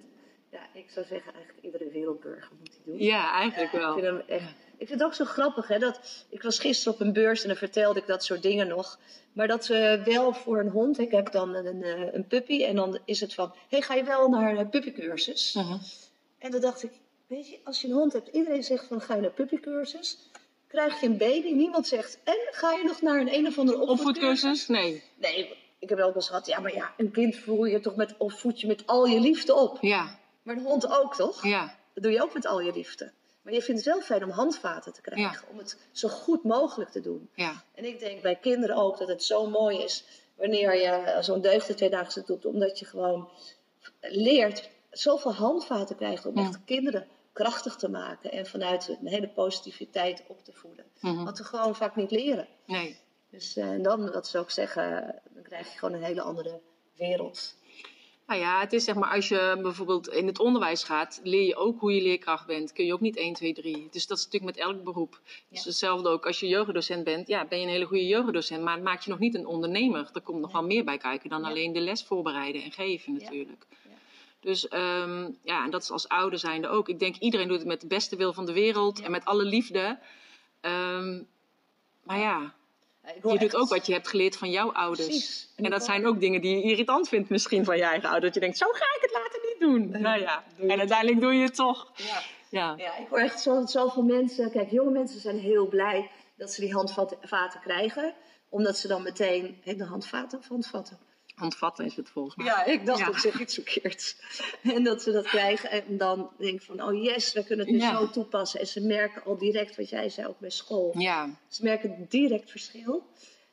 ja, 0.51 0.59
ik 0.73 0.89
zou 0.89 1.05
zeggen 1.05 1.33
eigenlijk 1.33 1.63
iedere 1.65 1.89
wereldburger 1.89 2.51
moet 2.59 2.71
die 2.71 2.81
doen. 2.85 2.97
Ja, 3.07 3.31
eigenlijk 3.33 3.73
Ik 3.73 3.79
wel. 3.79 3.93
vind, 3.93 4.05
hem 4.05 4.21
echt, 4.27 4.53
ik 4.77 4.87
vind 4.87 4.99
het 4.99 5.03
ook 5.03 5.13
zo 5.13 5.25
grappig, 5.25 5.67
hè, 5.67 5.79
dat 5.79 6.25
ik 6.29 6.41
was 6.41 6.59
gisteren 6.59 6.93
op 6.93 6.99
een 6.99 7.13
beurs 7.13 7.41
en 7.41 7.47
dan 7.47 7.57
vertelde 7.57 7.99
ik 7.99 8.07
dat 8.07 8.23
soort 8.23 8.41
dingen 8.41 8.67
nog. 8.67 8.99
Maar 9.33 9.47
dat 9.47 9.65
ze 9.65 10.01
wel 10.05 10.33
voor 10.33 10.59
een 10.59 10.69
hond, 10.69 10.99
ik 10.99 11.11
heb 11.11 11.31
dan 11.31 11.55
een, 11.55 11.83
eh, 11.83 12.13
een 12.13 12.27
puppy 12.27 12.63
en 12.63 12.75
dan 12.75 12.99
is 13.05 13.19
het 13.19 13.33
van, 13.33 13.53
hey, 13.69 13.81
ga 13.81 13.93
je 13.93 14.03
wel 14.03 14.29
naar 14.29 14.57
een 14.57 14.69
puppycursus? 14.69 15.53
Mhm. 15.53 15.77
En 16.39 16.51
dan 16.51 16.61
dacht 16.61 16.83
ik, 16.83 16.91
weet 17.27 17.49
je, 17.49 17.59
als 17.63 17.81
je 17.81 17.87
een 17.87 17.93
hond 17.93 18.13
hebt, 18.13 18.27
iedereen 18.27 18.63
zegt 18.63 18.85
van, 18.85 19.01
ga 19.01 19.15
je 19.15 19.21
naar 19.21 19.31
puppycursus? 19.31 20.17
Krijg 20.67 20.99
je 20.99 21.05
een 21.07 21.17
baby, 21.17 21.51
niemand 21.51 21.87
zegt, 21.87 22.17
en 22.23 22.37
ga 22.51 22.71
je 22.71 22.83
nog 22.83 23.01
naar 23.01 23.19
een 23.19 23.33
een 23.33 23.47
of 23.47 23.57
andere 23.57 23.79
opvoedcursus? 23.79 24.67
Nee. 24.67 25.03
Nee, 25.15 25.57
ik 25.79 25.89
heb 25.89 25.97
wel 25.97 26.15
eens 26.15 26.27
gehad, 26.27 26.45
ja, 26.45 26.59
maar 26.59 26.73
ja, 26.73 26.93
een 26.97 27.11
kind 27.11 27.35
voel 27.37 27.65
je 27.65 27.79
toch 27.79 27.95
met, 27.95 28.13
of 28.17 28.39
voed 28.39 28.61
je 28.61 28.67
met 28.67 28.83
al 28.85 29.05
je 29.05 29.19
liefde 29.19 29.55
op. 29.55 29.77
Ja, 29.81 30.19
Maar 30.43 30.55
een 30.55 30.63
hond 30.63 30.87
ook, 30.87 31.15
toch? 31.15 31.43
ja, 31.47 31.75
Dat 31.93 32.03
doe 32.03 32.11
je 32.11 32.21
ook 32.21 32.33
met 32.33 32.45
al 32.45 32.61
je 32.61 32.71
liefde. 32.73 33.11
Maar 33.41 33.53
je 33.53 33.61
vindt 33.61 33.85
het 33.85 33.93
wel 33.93 34.03
fijn 34.03 34.23
om 34.23 34.29
handvaten 34.29 34.93
te 34.93 35.01
krijgen. 35.01 35.47
Om 35.51 35.57
het 35.57 35.77
zo 35.91 36.07
goed 36.07 36.43
mogelijk 36.43 36.91
te 36.91 37.01
doen. 37.01 37.29
ja. 37.35 37.63
En 37.75 37.85
ik 37.85 37.99
denk 37.99 38.21
bij 38.21 38.35
kinderen 38.35 38.75
ook 38.75 38.97
dat 38.97 39.07
het 39.07 39.23
zo 39.23 39.49
mooi 39.49 39.77
is 39.83 40.03
wanneer 40.35 40.75
je 40.75 41.17
zo'n 41.21 41.41
deugde 41.41 41.73
tweedaagse 41.73 42.23
doet. 42.25 42.45
Omdat 42.45 42.79
je 42.79 42.85
gewoon 42.85 43.29
leert, 44.01 44.69
zoveel 44.91 45.33
handvaten 45.33 45.95
krijgt 45.95 46.25
om 46.25 46.37
Ja. 46.37 46.41
echt 46.47 46.59
kinderen 46.65 47.07
krachtig 47.33 47.75
te 47.75 47.89
maken 47.89 48.31
en 48.31 48.45
vanuit 48.45 48.97
een 49.01 49.07
hele 49.07 49.27
positiviteit 49.29 50.23
op 50.27 50.43
te 50.43 50.53
voeden. 50.53 50.85
Mhm. 50.99 51.23
Wat 51.23 51.37
we 51.37 51.43
gewoon 51.43 51.75
vaak 51.75 51.95
niet 51.95 52.11
leren. 52.11 52.47
Nee. 52.65 52.97
Dus 53.31 53.57
eh, 53.57 53.69
en 53.71 53.81
dan, 53.81 54.11
wat 54.11 54.27
ze 54.27 54.37
ook 54.37 54.51
zeggen, 54.51 55.15
dan 55.33 55.43
krijg 55.43 55.71
je 55.73 55.79
gewoon 55.79 55.93
een 55.95 56.03
hele 56.03 56.21
andere 56.21 56.59
wereld. 56.95 57.57
Nou 58.27 58.41
ja, 58.41 58.59
het 58.59 58.73
is 58.73 58.83
zeg 58.83 58.95
maar, 58.95 59.09
als 59.15 59.27
je 59.27 59.59
bijvoorbeeld 59.61 60.07
in 60.07 60.27
het 60.27 60.39
onderwijs 60.39 60.83
gaat, 60.83 61.19
leer 61.23 61.41
je 61.45 61.55
ook 61.55 61.79
hoe 61.79 61.93
je 61.95 62.01
leerkracht 62.01 62.45
bent. 62.47 62.71
Kun 62.73 62.85
je 62.85 62.93
ook 62.93 62.99
niet 62.99 63.17
1, 63.17 63.33
2, 63.33 63.53
3. 63.53 63.87
Dus 63.91 64.07
dat 64.07 64.17
is 64.17 64.23
natuurlijk 64.25 64.55
met 64.55 64.65
elk 64.65 64.83
beroep. 64.83 65.19
Dus 65.49 65.59
Ja. 65.63 65.69
hetzelfde 65.69 66.09
ook 66.09 66.25
als 66.25 66.39
je 66.39 66.47
jeugddocent 66.47 67.03
bent. 67.03 67.27
Ja, 67.27 67.45
ben 67.45 67.59
je 67.59 67.65
een 67.65 67.71
hele 67.71 67.85
goede 67.85 68.05
jeugddocent, 68.07 68.63
maar 68.63 68.73
het 68.73 68.83
maakt 68.83 69.03
je 69.03 69.09
nog 69.09 69.19
niet 69.19 69.35
een 69.35 69.45
ondernemer. 69.45 70.09
Er 70.13 70.21
komt 70.21 70.41
nog 70.41 70.51
wel 70.51 70.63
meer 70.63 70.83
bij 70.83 70.97
kijken 70.97 71.29
dan 71.29 71.41
Ja. 71.41 71.47
alleen 71.47 71.73
de 71.73 71.79
les 71.79 72.03
voorbereiden 72.03 72.63
en 72.63 72.71
geven 72.71 73.13
natuurlijk. 73.13 73.65
Dus 74.41 74.67
ehm, 74.67 75.29
ja, 75.43 75.63
en 75.63 75.69
dat 75.69 75.81
is 75.81 75.91
als 75.91 76.07
ouder 76.07 76.39
zijnde 76.39 76.67
ook. 76.67 76.89
Ik 76.89 76.99
denk 76.99 77.15
iedereen 77.15 77.47
doet 77.47 77.57
het 77.57 77.67
met 77.67 77.81
de 77.81 77.87
beste 77.87 78.15
wil 78.15 78.33
van 78.33 78.45
de 78.45 78.53
wereld 78.53 78.97
Ja. 78.97 79.05
en 79.05 79.11
met 79.11 79.25
alle 79.25 79.43
liefde. 79.43 79.99
Ehm, 80.61 81.21
maar 82.03 82.19
ja, 82.19 82.53
je 83.23 83.37
doet 83.37 83.55
ook 83.55 83.69
wat 83.69 83.85
je 83.85 83.93
hebt 83.93 84.07
geleerd 84.07 84.37
van 84.37 84.49
jouw 84.51 84.71
ouders. 84.71 85.07
Precies. 85.07 85.49
En 85.55 85.69
dat 85.69 85.85
zijn 85.85 86.07
ook 86.07 86.19
dingen 86.19 86.41
die 86.41 86.55
je 86.55 86.63
irritant 86.63 87.07
vindt 87.09 87.29
misschien 87.29 87.65
van 87.65 87.77
je 87.77 87.83
eigen 87.83 88.09
ouders. 88.09 88.25
Dat 88.25 88.33
je 88.33 88.39
denkt, 88.39 88.57
zo 88.57 88.65
ga 88.71 88.85
ik 88.95 89.01
het 89.01 89.11
later 89.11 89.39
niet 89.49 89.59
doen. 89.59 90.01
Nou 90.01 90.19
ja, 90.19 90.43
doe 90.57 90.69
en 90.69 90.79
uiteindelijk 90.79 91.21
doe 91.21 91.33
je 91.33 91.43
het 91.43 91.55
toch. 91.55 91.91
Ja. 91.95 92.21
Ja, 92.49 92.73
Ja, 92.77 92.97
ik 92.97 93.07
hoor 93.09 93.19
echt 93.19 93.39
zo, 93.41 93.65
zoveel 93.65 94.03
mensen. 94.03 94.51
Kijk, 94.51 94.71
jonge 94.71 94.91
mensen 94.91 95.19
zijn 95.19 95.39
heel 95.39 95.67
blij 95.67 96.11
dat 96.37 96.51
ze 96.53 96.61
die 96.61 96.73
handvaten 96.73 97.59
krijgen. 97.61 98.13
Omdat 98.49 98.77
ze 98.77 98.87
dan 98.87 99.03
meteen. 99.03 99.61
De 99.63 99.85
handvaten 99.85 100.41
handvatten? 100.47 100.99
Handvatten 101.39 101.85
is 101.85 101.95
het 101.95 102.09
volgens 102.09 102.35
mij. 102.35 102.45
Ja, 102.45 102.65
ik 102.65 102.85
dacht 102.85 102.99
Ja. 102.99 103.07
ik 103.07 103.17
zeg 103.17 103.39
iets 103.39 103.53
verkeerds. 103.53 104.15
En 104.75 104.83
dat 104.83 105.01
ze 105.01 105.11
dat 105.11 105.25
krijgen 105.27 105.71
en 105.71 105.97
dan 105.97 106.29
denk 106.37 106.53
ik 106.53 106.61
van, 106.61 106.83
oh 106.83 107.03
yes, 107.03 107.33
we 107.33 107.43
kunnen 107.43 107.65
het 107.65 107.75
nu 107.75 107.81
Ja. 107.81 107.97
zo 107.97 108.09
toepassen. 108.09 108.59
En 108.59 108.67
ze 108.67 108.81
merken 108.81 109.23
al 109.23 109.37
direct, 109.37 109.75
wat 109.75 109.89
jij 109.89 110.09
zei 110.09 110.27
ook 110.27 110.39
bij 110.39 110.49
school. 110.49 110.93
Ja, 110.97 111.29
Ze 111.47 111.63
merken 111.63 112.05
direct 112.09 112.51
verschil. 112.51 113.03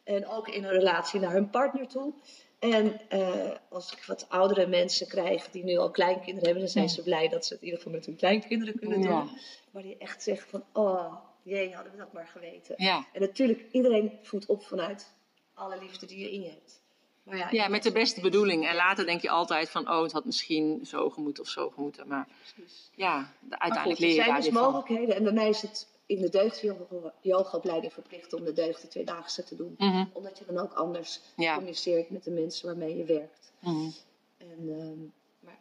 En 0.05 0.27
ook 0.29 0.49
in 0.49 0.63
hun 0.65 0.73
relatie 0.73 1.21
naar 1.21 1.33
hun 1.33 1.51
partner 1.51 1.87
toe. 1.89 2.13
En 2.59 3.01
eh, 3.09 3.51
als 3.69 3.93
ik 3.93 4.05
wat 4.05 4.27
oudere 4.29 4.67
mensen 4.67 5.07
krijg 5.09 5.51
die 5.51 5.65
nu 5.65 5.77
al 5.77 5.91
kleinkinderen 5.91 6.43
hebben, 6.45 6.63
dan 6.63 6.69
zijn 6.73 6.89
ze 6.89 7.03
blij 7.03 7.29
dat 7.29 7.47
ze 7.47 7.53
het 7.53 7.63
in 7.63 7.69
ieder 7.69 7.83
geval 7.83 7.97
met 7.99 8.07
hun 8.07 8.17
kleinkinderen 8.17 8.79
kunnen 8.79 9.01
doen. 9.01 9.11
Ja. 9.11 9.27
Maar 9.71 9.83
die 9.83 9.97
echt 9.99 10.23
zeggen 10.23 10.49
van, 10.51 10.65
oh 10.73 11.15
jee, 11.43 11.75
hadden 11.75 11.93
we 11.93 11.99
dat 11.99 12.13
maar 12.13 12.27
geweten. 12.27 12.75
ja. 12.79 13.07
En 13.13 13.21
natuurlijk, 13.21 13.65
iedereen 13.73 14.13
voedt 14.23 14.47
op 14.47 14.65
vanuit 14.65 15.15
alle 15.55 15.79
liefde 15.79 16.07
die 16.07 16.19
je 16.19 16.33
in 16.33 16.43
je 16.43 16.49
hebt. 16.49 16.81
Maar 17.27 17.37
ja, 17.37 17.49
ja, 17.51 17.69
met 17.69 17.83
de 17.83 17.93
beste 17.93 18.21
bedoeling. 18.21 18.69
En 18.69 18.75
later 18.75 19.07
denk 19.07 19.23
je 19.23 19.31
altijd 19.31 19.71
van, 19.71 19.91
oh, 19.91 20.03
het 20.03 20.13
had 20.13 20.25
misschien 20.25 20.81
zo 20.87 21.11
gemoeten 21.11 21.43
of 21.43 21.49
zo 21.49 21.71
gemoeten. 21.71 22.09
Maar 22.09 22.27
Precies. 22.55 22.91
ja, 22.95 23.15
Maar 23.49 23.59
uiteindelijk 23.59 24.01
goed, 24.01 24.09
leer 24.09 24.09
er 24.09 24.15
je 24.17 24.23
zijn 24.23 24.27
daar 24.27 24.37
dus 24.37 24.45
weer 24.53 24.63
van. 24.63 24.73
mogelijkheden. 24.73 25.17
En 25.17 25.23
bij 25.25 25.33
mij 25.33 25.49
is 25.49 25.63
het 25.63 25.89
in 26.07 26.21
de 26.21 26.29
deugd-yoga-opleiding 26.29 27.93
verplicht 27.93 28.33
om 28.33 28.45
de 28.45 28.53
deugden 28.53 28.89
tweedaagse 28.89 29.45
te 29.45 29.57
doen. 29.57 29.75
Mhm, 29.79 30.05
Omdat 30.13 30.39
je 30.39 30.45
dan 30.47 30.59
ook 30.59 30.73
anders 30.73 31.21
Ja. 31.37 31.55
communiceert 31.55 32.11
met 32.11 32.25
de 32.25 32.31
mensen 32.31 32.67
waarmee 32.67 32.97
je 32.97 33.05
werkt. 33.05 33.53
mhm. 33.61 33.91
En, 34.39 34.59
ehm, 34.69 34.99
maar 35.41 35.59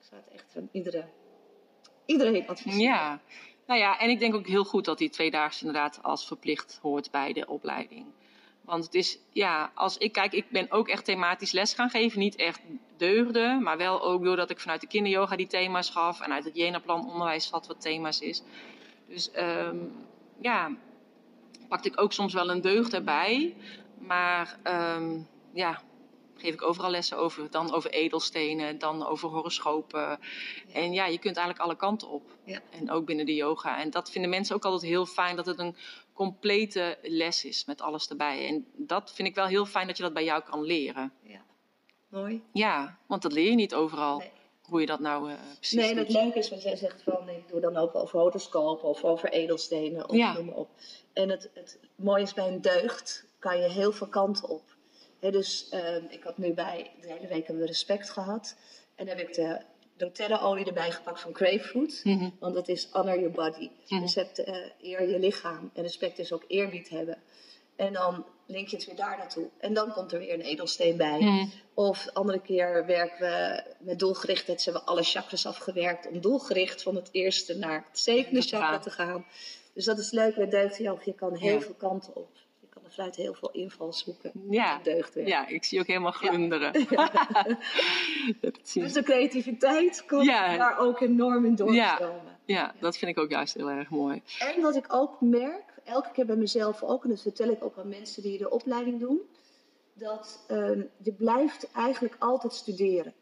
ik 0.00 0.06
zou 0.08 0.20
het 0.24 0.34
echt 0.34 0.56
aan 0.56 0.68
iedereen, 0.72 1.08
iedereen 2.06 2.48
adviseren. 2.48 2.78
Ja. 2.84 3.20
Nou 3.66 3.80
ja, 3.80 3.98
en 3.98 4.10
ik 4.10 4.18
denk 4.18 4.34
ook 4.34 4.46
heel 4.46 4.64
goed 4.64 4.84
dat 4.84 4.98
die 4.98 5.10
tweedaagse 5.10 5.64
inderdaad 5.66 5.98
als 6.02 6.26
verplicht 6.26 6.78
hoort 6.82 7.10
bij 7.10 7.32
de 7.32 7.46
opleiding. 7.48 8.06
Want 8.66 8.84
het 8.84 8.94
is, 8.94 9.18
ja, 9.32 9.70
als 9.74 9.98
ik 9.98 10.12
kijk, 10.12 10.32
ik 10.32 10.50
ben 10.50 10.70
ook 10.70 10.88
echt 10.88 11.04
thematisch 11.04 11.52
les 11.52 11.74
gaan 11.74 11.90
geven. 11.90 12.18
Niet 12.18 12.36
echt 12.36 12.60
deugden, 12.96 13.62
maar 13.62 13.76
wel 13.76 14.02
ook 14.02 14.24
doordat 14.24 14.50
ik 14.50 14.60
vanuit 14.60 14.80
de 14.80 14.86
kinderyoga 14.86 15.36
die 15.36 15.46
thema's 15.46 15.90
gaf. 15.90 16.20
En 16.20 16.32
uit 16.32 16.44
het 16.44 16.56
Jena-plan 16.56 17.06
onderwijs 17.10 17.48
zat 17.48 17.66
wat 17.66 17.80
thema's 17.80 18.20
is. 18.20 18.42
Dus 19.08 19.30
ehm, 19.30 19.76
ja, 20.40 20.70
pakte 21.68 21.88
ik 21.88 22.00
ook 22.00 22.12
soms 22.12 22.32
wel 22.34 22.50
een 22.50 22.60
deugd 22.60 22.94
erbij. 22.94 23.56
Maar 23.98 24.58
ehm, 24.62 25.18
ja, 25.52 25.82
geef 26.36 26.54
ik 26.54 26.62
overal 26.62 26.90
lessen 26.90 27.18
over. 27.18 27.50
Dan 27.50 27.74
over 27.74 27.90
edelstenen, 27.90 28.78
dan 28.78 29.06
over 29.06 29.28
horoscopen. 29.28 30.18
En 30.72 30.92
ja, 30.92 31.06
je 31.06 31.18
kunt 31.18 31.36
eigenlijk 31.36 31.66
alle 31.66 31.76
kanten 31.76 32.08
op. 32.08 32.22
Ja. 32.44 32.60
En 32.70 32.90
ook 32.90 33.06
binnen 33.06 33.26
de 33.26 33.34
yoga. 33.34 33.80
En 33.80 33.90
dat 33.90 34.10
vinden 34.10 34.30
mensen 34.30 34.56
ook 34.56 34.64
altijd 34.64 34.90
heel 34.90 35.06
fijn, 35.06 35.36
dat 35.36 35.46
het 35.46 35.58
een 35.58 35.76
complete 36.16 36.98
les 37.02 37.44
is 37.44 37.64
met 37.64 37.80
alles 37.80 38.08
erbij. 38.08 38.46
En 38.48 38.66
dat 38.76 39.12
vind 39.14 39.28
ik 39.28 39.34
wel 39.34 39.46
heel 39.46 39.66
fijn 39.66 39.86
dat 39.86 39.96
je 39.96 40.02
dat 40.02 40.12
bij 40.12 40.24
jou 40.24 40.42
kan 40.42 40.62
leren. 40.62 41.12
Ja. 41.22 41.44
Mooi. 42.08 42.42
Ja, 42.52 42.98
want 43.06 43.22
dat 43.22 43.32
leer 43.32 43.50
je 43.50 43.54
niet 43.54 43.74
overal. 43.74 44.18
Nee. 44.18 44.30
Hoe 44.62 44.80
je 44.80 44.86
dat 44.86 45.00
nou 45.00 45.30
eh, 45.30 45.36
precies 45.58 45.78
Nee, 45.80 45.90
en 45.90 45.96
het 45.96 46.08
leuke 46.08 46.38
is, 46.38 46.50
wat 46.50 46.62
jij 46.62 46.76
zegt 46.76 47.02
van, 47.02 47.28
ik 47.28 47.48
doe 47.48 47.60
dan 47.60 47.76
ook 47.76 47.94
over 47.94 48.18
horoscopen 48.18 48.88
of 48.88 49.04
over 49.04 49.28
edelstenen 49.32 50.08
of 50.08 50.16
Ja. 50.16 50.32
noem 50.32 50.44
maar 50.44 50.54
op. 50.54 50.68
En 51.12 51.28
het, 51.28 51.50
het 51.54 51.78
mooie 51.96 52.22
is 52.22 52.34
bij 52.34 52.48
een 52.48 52.60
deugd 52.60 53.26
kan 53.38 53.58
je 53.58 53.68
heel 53.68 53.92
veel 53.92 54.06
kanten 54.08 54.48
op. 54.48 54.62
Dus 55.20 55.68
ehm, 55.68 56.04
ik 56.08 56.22
had 56.22 56.38
nu 56.38 56.52
bij, 56.52 56.90
de 57.00 57.06
hele 57.12 57.26
week 57.26 57.46
hebben 57.46 57.62
we 57.64 57.66
respect 57.68 58.10
gehad. 58.10 58.56
En 58.94 59.08
heb 59.08 59.18
ik 59.18 59.34
de 59.34 59.60
doTERRA-olie 59.96 60.64
erbij 60.64 60.90
gepakt 60.90 61.20
van 61.20 61.34
Grapefruit. 61.34 62.00
Mhm. 62.04 62.28
Want 62.38 62.54
dat 62.54 62.68
is 62.68 62.88
honor 62.92 63.14
your 63.18 63.30
body. 63.30 63.70
Mhm. 63.88 64.00
Dus 64.00 64.14
het 64.14 64.38
eh, 64.38 64.56
eer 64.82 65.08
je 65.08 65.18
lichaam. 65.18 65.70
En 65.74 65.82
respect 65.82 66.18
is 66.18 66.32
ook 66.32 66.44
eerbied 66.46 66.88
hebben. 66.88 67.18
En 67.76 67.92
dan 67.92 68.24
link 68.46 68.68
je 68.68 68.76
het 68.76 68.86
weer 68.86 68.96
daar 68.96 69.16
naartoe. 69.18 69.48
En 69.58 69.74
dan 69.74 69.92
komt 69.92 70.12
er 70.12 70.18
weer 70.18 70.34
een 70.34 70.40
edelsteen 70.40 70.96
bij. 70.96 71.18
Mhm. 71.20 71.46
Of 71.74 72.08
andere 72.12 72.40
keer 72.40 72.86
werken 72.86 73.18
we 73.18 73.62
met 73.78 73.98
doelgerichtheid. 73.98 74.62
Ze 74.62 74.70
hebben 74.70 74.88
alle 74.88 75.02
chakras 75.02 75.46
afgewerkt 75.46 76.08
om 76.08 76.20
doelgericht 76.20 76.82
van 76.82 76.94
het 76.94 77.08
eerste 77.12 77.54
naar 77.54 77.84
het 77.90 77.98
zevende 77.98 78.40
chakra 78.42 78.78
te 78.78 78.90
gaan. 78.90 79.24
Dus 79.72 79.84
dat 79.84 79.98
is 79.98 80.10
leuk 80.10 80.36
met 80.36 80.50
deugdyoga. 80.50 81.02
Je 81.04 81.14
kan 81.14 81.34
heel 81.36 81.54
Ja. 81.54 81.60
veel 81.60 81.74
kanten 81.74 82.16
op. 82.16 82.28
Je 82.96 83.02
vanuit 83.02 83.16
heel 83.16 83.34
veel 83.34 83.50
invalshoeken 83.50 84.32
Ja. 84.50 84.78
deugdwerk. 84.82 85.28
ja, 85.28 85.46
ik 85.48 85.64
zie 85.64 85.80
ook 85.80 85.86
helemaal 85.86 86.12
glunderen. 86.12 86.72
dat 88.40 88.58
zie 88.62 88.82
Dus 88.82 88.92
je. 88.92 88.98
de 89.00 89.02
creativiteit 89.02 90.04
kan 90.04 90.24
Ja. 90.24 90.56
daar 90.56 90.78
ook 90.78 91.00
enorm 91.00 91.44
in 91.44 91.54
doorstromen. 91.54 92.38
Ja, 92.44 92.74
dat 92.80 92.96
vind 92.96 93.10
ik 93.10 93.18
ook 93.18 93.30
juist 93.30 93.54
heel 93.54 93.70
erg 93.70 93.90
mooi. 93.90 94.22
En 94.38 94.62
wat 94.62 94.76
ik 94.76 94.86
ook 94.88 95.20
merk, 95.20 95.64
elke 95.84 96.10
keer 96.12 96.26
bij 96.26 96.36
mezelf 96.36 96.82
ook, 96.82 97.04
en 97.04 97.10
dat 97.10 97.22
vertel 97.22 97.48
ik 97.48 97.64
ook 97.64 97.78
aan 97.78 97.88
mensen 97.88 98.22
die 98.22 98.38
de 98.38 98.50
opleiding 98.50 99.00
doen, 99.00 99.20
dat 99.92 100.44
ehm, 100.48 100.82
je 101.02 101.12
blijft 101.12 101.70
eigenlijk 101.72 102.16
altijd 102.18 102.52
studeren. 102.52 103.14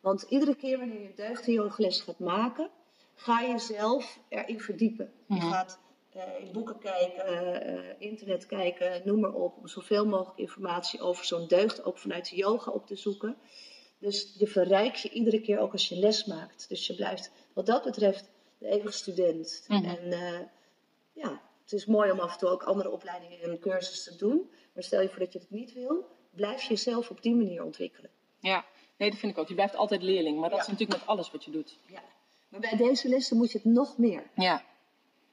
Want 0.00 0.22
iedere 0.28 0.54
keer 0.54 0.78
wanneer 0.78 1.00
je 1.02 1.12
deugdyoogles 1.16 2.00
gaat 2.00 2.18
maken, 2.18 2.70
ga 3.14 3.40
je 3.40 3.58
zelf 3.58 4.18
erin 4.28 4.60
verdiepen. 4.60 5.12
Mhm. 5.26 5.44
Je 5.44 5.50
gaat 5.52 5.72
eh, 5.80 5.85
in 6.24 6.52
boeken 6.52 6.78
kijken, 6.78 7.24
eh, 7.26 7.94
internet 7.98 8.46
kijken, 8.46 9.02
noem 9.04 9.20
maar 9.20 9.32
op, 9.32 9.56
om 9.58 9.68
zoveel 9.68 10.06
mogelijk 10.06 10.38
informatie 10.38 11.00
over 11.00 11.24
zo'n 11.24 11.46
deugd 11.46 11.84
ook 11.84 11.98
vanuit 11.98 12.30
de 12.30 12.36
yoga 12.36 12.70
op 12.70 12.86
te 12.86 12.96
zoeken. 12.96 13.36
Dus 13.98 14.34
je 14.38 14.46
verrijkt 14.46 15.00
je 15.00 15.10
iedere 15.10 15.40
keer 15.40 15.58
ook 15.58 15.72
als 15.72 15.88
je 15.88 15.96
les 15.96 16.24
maakt. 16.24 16.68
Dus 16.68 16.86
je 16.86 16.94
blijft 16.94 17.30
wat 17.52 17.66
dat 17.66 17.84
betreft 17.84 18.30
de 18.58 18.68
eeuwige 18.68 18.92
student. 18.92 19.64
Mhm. 19.68 19.84
En 19.84 20.12
eh, 20.12 20.40
ja, 21.12 21.40
het 21.62 21.72
is 21.72 21.86
mooi 21.86 22.10
om 22.10 22.20
af 22.20 22.32
en 22.32 22.38
toe 22.38 22.48
ook 22.48 22.62
andere 22.62 22.90
opleidingen 22.90 23.40
en 23.40 23.58
cursussen 23.58 24.12
te 24.12 24.18
doen. 24.18 24.50
Maar 24.72 24.82
stel 24.82 25.00
je 25.00 25.08
voor 25.08 25.18
dat 25.18 25.32
je 25.32 25.38
het 25.38 25.50
niet 25.50 25.72
wil, 25.72 26.04
blijf 26.30 26.62
je 26.62 26.68
jezelf 26.68 27.10
op 27.10 27.22
die 27.22 27.34
manier 27.34 27.64
ontwikkelen. 27.64 28.10
Ja, 28.40 28.64
nee, 28.96 29.10
dat 29.10 29.18
vind 29.18 29.32
ik 29.32 29.38
ook. 29.38 29.48
Je 29.48 29.54
blijft 29.54 29.76
altijd 29.76 30.02
leerling, 30.02 30.38
maar 30.40 30.48
dat 30.50 30.58
Ja. 30.58 30.64
is 30.64 30.70
natuurlijk 30.70 30.98
met 30.98 31.08
alles 31.08 31.30
wat 31.30 31.44
je 31.44 31.50
doet. 31.50 31.78
Ja. 31.86 32.02
Maar 32.48 32.60
bij 32.60 32.76
deze 32.76 33.08
lessen 33.08 33.36
moet 33.36 33.52
je 33.52 33.58
het 33.58 33.66
nog 33.66 33.98
meer. 33.98 34.30
Ja, 34.34 34.64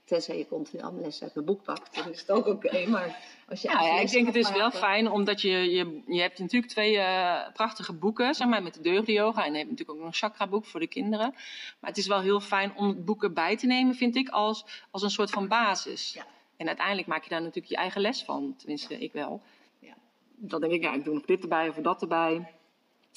Tenzij 0.05 0.37
je 0.37 0.47
continu 0.47 0.81
allemaal 0.81 1.01
lessen 1.01 1.23
uit 1.23 1.33
mijn 1.33 1.45
boek 1.45 1.63
pakt, 1.63 1.95
dan 1.95 2.09
is 2.09 2.19
het 2.19 2.31
ook 2.31 2.45
oké. 2.47 2.87
Maar 2.87 3.19
als 3.47 3.61
je 3.61 3.69
Ja, 3.69 3.79
ik 3.79 4.01
les 4.01 4.11
denk 4.11 4.25
het 4.25 4.35
is 4.35 4.51
wel 4.51 4.71
fijn, 4.71 5.11
omdat 5.11 5.41
je, 5.41 5.49
je, 5.49 6.01
je 6.07 6.21
hebt 6.21 6.39
natuurlijk 6.39 6.71
twee 6.71 6.97
eh, 6.97 7.53
prachtige 7.53 7.93
boeken, 7.93 8.33
zeg 8.33 8.47
maar, 8.47 8.63
met 8.63 8.73
de 8.73 8.81
deugdenyoga. 8.81 9.45
En 9.45 9.51
je 9.51 9.57
hebt 9.57 9.69
natuurlijk 9.69 9.97
ook 9.97 10.03
nog 10.03 10.13
een 10.13 10.19
chakra-boek 10.19 10.65
voor 10.65 10.79
de 10.79 10.87
kinderen. 10.87 11.31
Maar 11.79 11.89
het 11.89 11.97
is 11.97 12.07
wel 12.07 12.21
heel 12.21 12.39
fijn 12.39 12.75
om 12.75 12.87
het 12.87 13.05
boek 13.05 13.23
erbij 13.23 13.57
te 13.57 13.65
nemen, 13.65 13.95
vind 13.95 14.15
ik, 14.15 14.29
als, 14.29 14.65
als 14.91 15.01
een 15.01 15.09
soort 15.09 15.29
van 15.29 15.47
basis. 15.47 16.13
Ja. 16.13 16.25
En 16.57 16.67
uiteindelijk 16.67 17.07
maak 17.07 17.23
je 17.23 17.29
daar 17.29 17.41
natuurlijk 17.41 17.69
je 17.69 17.77
eigen 17.77 18.01
les 18.01 18.23
van. 18.23 18.55
Tenminste, 18.57 18.99
ik 18.99 19.13
wel. 19.13 19.41
Ja. 19.79 19.93
Dan 20.35 20.61
denk 20.61 20.73
ik, 20.73 20.81
ja, 20.83 20.93
ik 20.93 21.03
doe 21.03 21.13
nog 21.13 21.25
dit 21.25 21.41
erbij 21.41 21.69
of 21.69 21.75
dat 21.75 22.01
erbij. 22.01 22.51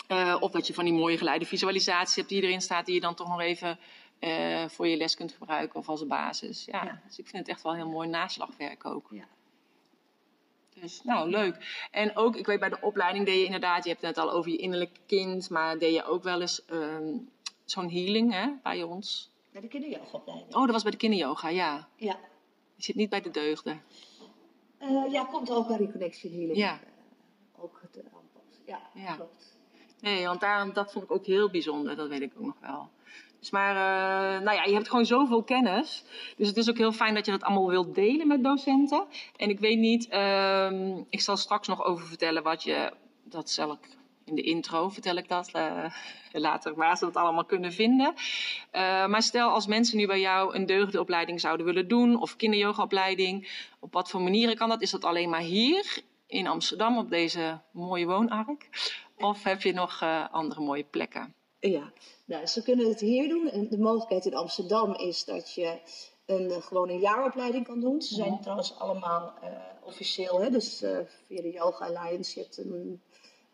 Eh, 0.07 0.37
of 0.41 0.51
dat 0.51 0.67
je 0.67 0.75
van 0.75 0.85
die 0.85 0.95
mooie 0.95 1.19
geleide 1.19 1.47
visualisaties 1.47 2.17
hebt 2.17 2.29
die 2.29 2.43
erin 2.43 2.61
staat, 2.61 2.87
die 2.87 2.95
je 2.95 3.01
dan 3.01 3.15
toch 3.15 3.29
nog 3.29 3.41
even 3.41 3.79
eh, 4.19 4.69
voor 4.69 4.87
je 4.89 4.97
les 4.97 5.15
kunt 5.15 5.33
gebruiken 5.33 5.79
of 5.79 5.89
als 5.89 6.07
basis. 6.07 6.65
Ja, 6.65 6.85
Ja. 6.85 7.01
Dus 7.07 7.19
ik 7.19 7.27
vind 7.27 7.39
het 7.39 7.49
echt 7.49 7.63
wel 7.63 7.75
heel 7.75 7.89
mooi 7.89 8.09
naslagwerk 8.09 8.85
ook. 8.85 9.07
Ja. 9.11 9.25
Dus 10.81 11.03
nou, 11.03 11.29
leuk. 11.31 11.87
En 11.91 12.17
ook, 12.17 12.37
ik 12.37 12.47
weet 12.47 12.61
bij 12.61 12.69
de 12.69 12.79
opleiding 12.81 13.25
deed 13.27 13.39
je 13.39 13.45
inderdaad, 13.45 13.83
je 13.85 13.91
hebt 13.91 14.03
het 14.03 14.17
net 14.17 14.25
al 14.25 14.33
over 14.33 14.51
je 14.51 14.57
innerlijk 14.57 14.99
kind, 15.07 15.51
maar 15.51 15.79
deed 15.79 15.95
je 15.95 16.05
ook 16.05 16.23
wel 16.23 16.41
eens 16.41 16.65
ehm, 16.65 17.17
zo'n 17.65 17.91
healing 17.91 18.33
hè, 18.33 18.49
bij 18.63 18.83
ons? 18.83 19.31
Bij 19.53 19.61
de 19.61 19.69
kinderyogaopleiding. 19.69 20.55
Oh, 20.55 20.61
dat 20.63 20.71
was 20.71 20.83
bij 20.83 20.91
de 20.93 20.97
kinderyoga, 20.97 21.49
ja. 21.49 21.89
Ja. 21.97 22.19
Je 22.75 22.83
zit 22.83 22.95
niet 22.97 23.11
bij 23.11 23.21
de 23.21 23.31
deugden. 23.31 23.83
Eh, 24.79 25.05
ja, 25.13 25.25
komt 25.25 25.51
ook 25.51 25.67
bij 25.69 25.77
Reconnection 25.77 26.33
Healing. 26.33 26.57
Ja. 26.57 26.73
eh, 26.81 27.63
ook 27.63 27.81
het 27.83 28.05
aanpassen. 28.05 28.63
Ja, 28.67 28.81
Ja. 28.95 29.15
klopt. 29.15 29.57
Nee, 30.01 30.27
want 30.27 30.41
daar, 30.41 30.73
dat 30.73 30.93
vond 30.93 31.05
ik 31.05 31.11
ook 31.11 31.27
heel 31.27 31.51
bijzonder. 31.51 31.97
Dat 31.97 32.09
weet 32.09 32.21
ik 32.21 32.33
ook 32.37 32.45
nog 32.47 32.61
wel. 32.61 32.91
Dus 33.47 33.55
maar, 33.55 33.75
uh, 33.75 34.43
nou 34.45 34.57
ja, 34.57 34.65
je 34.65 34.75
hebt 34.75 34.89
gewoon 34.89 35.07
zoveel 35.07 35.43
kennis. 35.43 36.05
Dus 36.37 36.49
het 36.49 36.57
is 36.57 36.71
ook 36.71 36.77
heel 36.77 36.93
fijn 36.93 37.15
dat 37.15 37.25
je 37.27 37.31
dat 37.31 37.43
allemaal 37.43 37.69
wilt 37.69 37.95
delen 37.95 38.27
met 38.27 38.45
docenten. 38.45 39.05
En 39.37 39.51
ik 39.51 39.61
weet 39.61 39.79
niet, 39.79 40.09
uh, 40.11 40.71
ik 41.09 41.21
zal 41.21 41.37
straks 41.37 41.69
nog 41.69 41.85
over 41.85 42.07
vertellen 42.07 42.43
wat 42.43 42.63
je, 42.63 42.93
dat 43.25 43.51
zal 43.51 43.73
ik 43.73 43.97
in 44.25 44.35
de 44.35 44.43
intro 44.43 44.89
vertel 44.89 45.17
ik 45.17 45.29
dat 45.29 45.51
uh, 45.57 45.85
later 46.47 46.75
waar 46.75 46.97
ze 46.97 47.05
dat 47.05 47.17
allemaal 47.17 47.45
kunnen 47.45 47.73
vinden. 47.73 48.15
Uh, 48.73 49.07
maar 49.07 49.23
stel 49.23 49.51
als 49.51 49.67
mensen 49.67 49.97
nu 49.97 50.07
bij 50.07 50.21
jou 50.21 50.55
een 50.55 50.67
deugdenopleiding 50.67 51.41
zouden 51.41 51.67
willen 51.67 51.89
doen 51.89 52.21
of 52.21 52.37
kinderyogaopleiding, 52.37 53.49
op 53.81 53.93
wat 53.93 54.11
voor 54.11 54.21
manieren 54.21 54.57
kan 54.57 54.69
dat? 54.69 54.83
Is 54.83 54.91
dat 54.91 55.05
alleen 55.05 55.31
maar 55.31 55.41
hier 55.41 56.03
in 56.27 56.47
Amsterdam 56.47 56.99
op 56.99 57.11
deze 57.11 57.61
mooie 57.73 58.07
woonark? 58.07 58.69
Of 59.17 59.43
heb 59.43 59.63
je 59.63 59.73
nog 59.73 60.03
andere 60.31 60.61
mooie 60.61 60.85
plekken? 60.85 61.35
Ja, 61.71 61.93
nou, 62.25 62.47
ze 62.47 62.63
kunnen 62.63 62.89
het 62.89 63.01
hier 63.01 63.29
doen. 63.29 63.51
En 63.51 63.69
de 63.69 63.79
mogelijkheid 63.79 64.27
in 64.27 64.35
Amsterdam 64.35 64.95
is 64.95 65.25
dat 65.25 65.53
je 65.53 65.79
een, 66.27 66.63
gewoon 66.63 66.89
een 66.89 67.01
jaaropleiding 67.01 67.67
kan 67.67 67.81
doen. 67.81 68.03
Ze 68.03 68.15
zijn 68.15 68.31
mm 68.31 68.41
trouwens 68.41 68.79
allemaal 68.79 69.35
officieel, 69.85 70.41
hè? 70.41 70.51
dus 70.51 70.79
via 71.27 71.43
de 71.43 71.51
Yoga 71.51 71.87
Alliance. 71.87 72.39
Je 72.39 72.45
hebt 72.45 72.59
een 72.59 73.01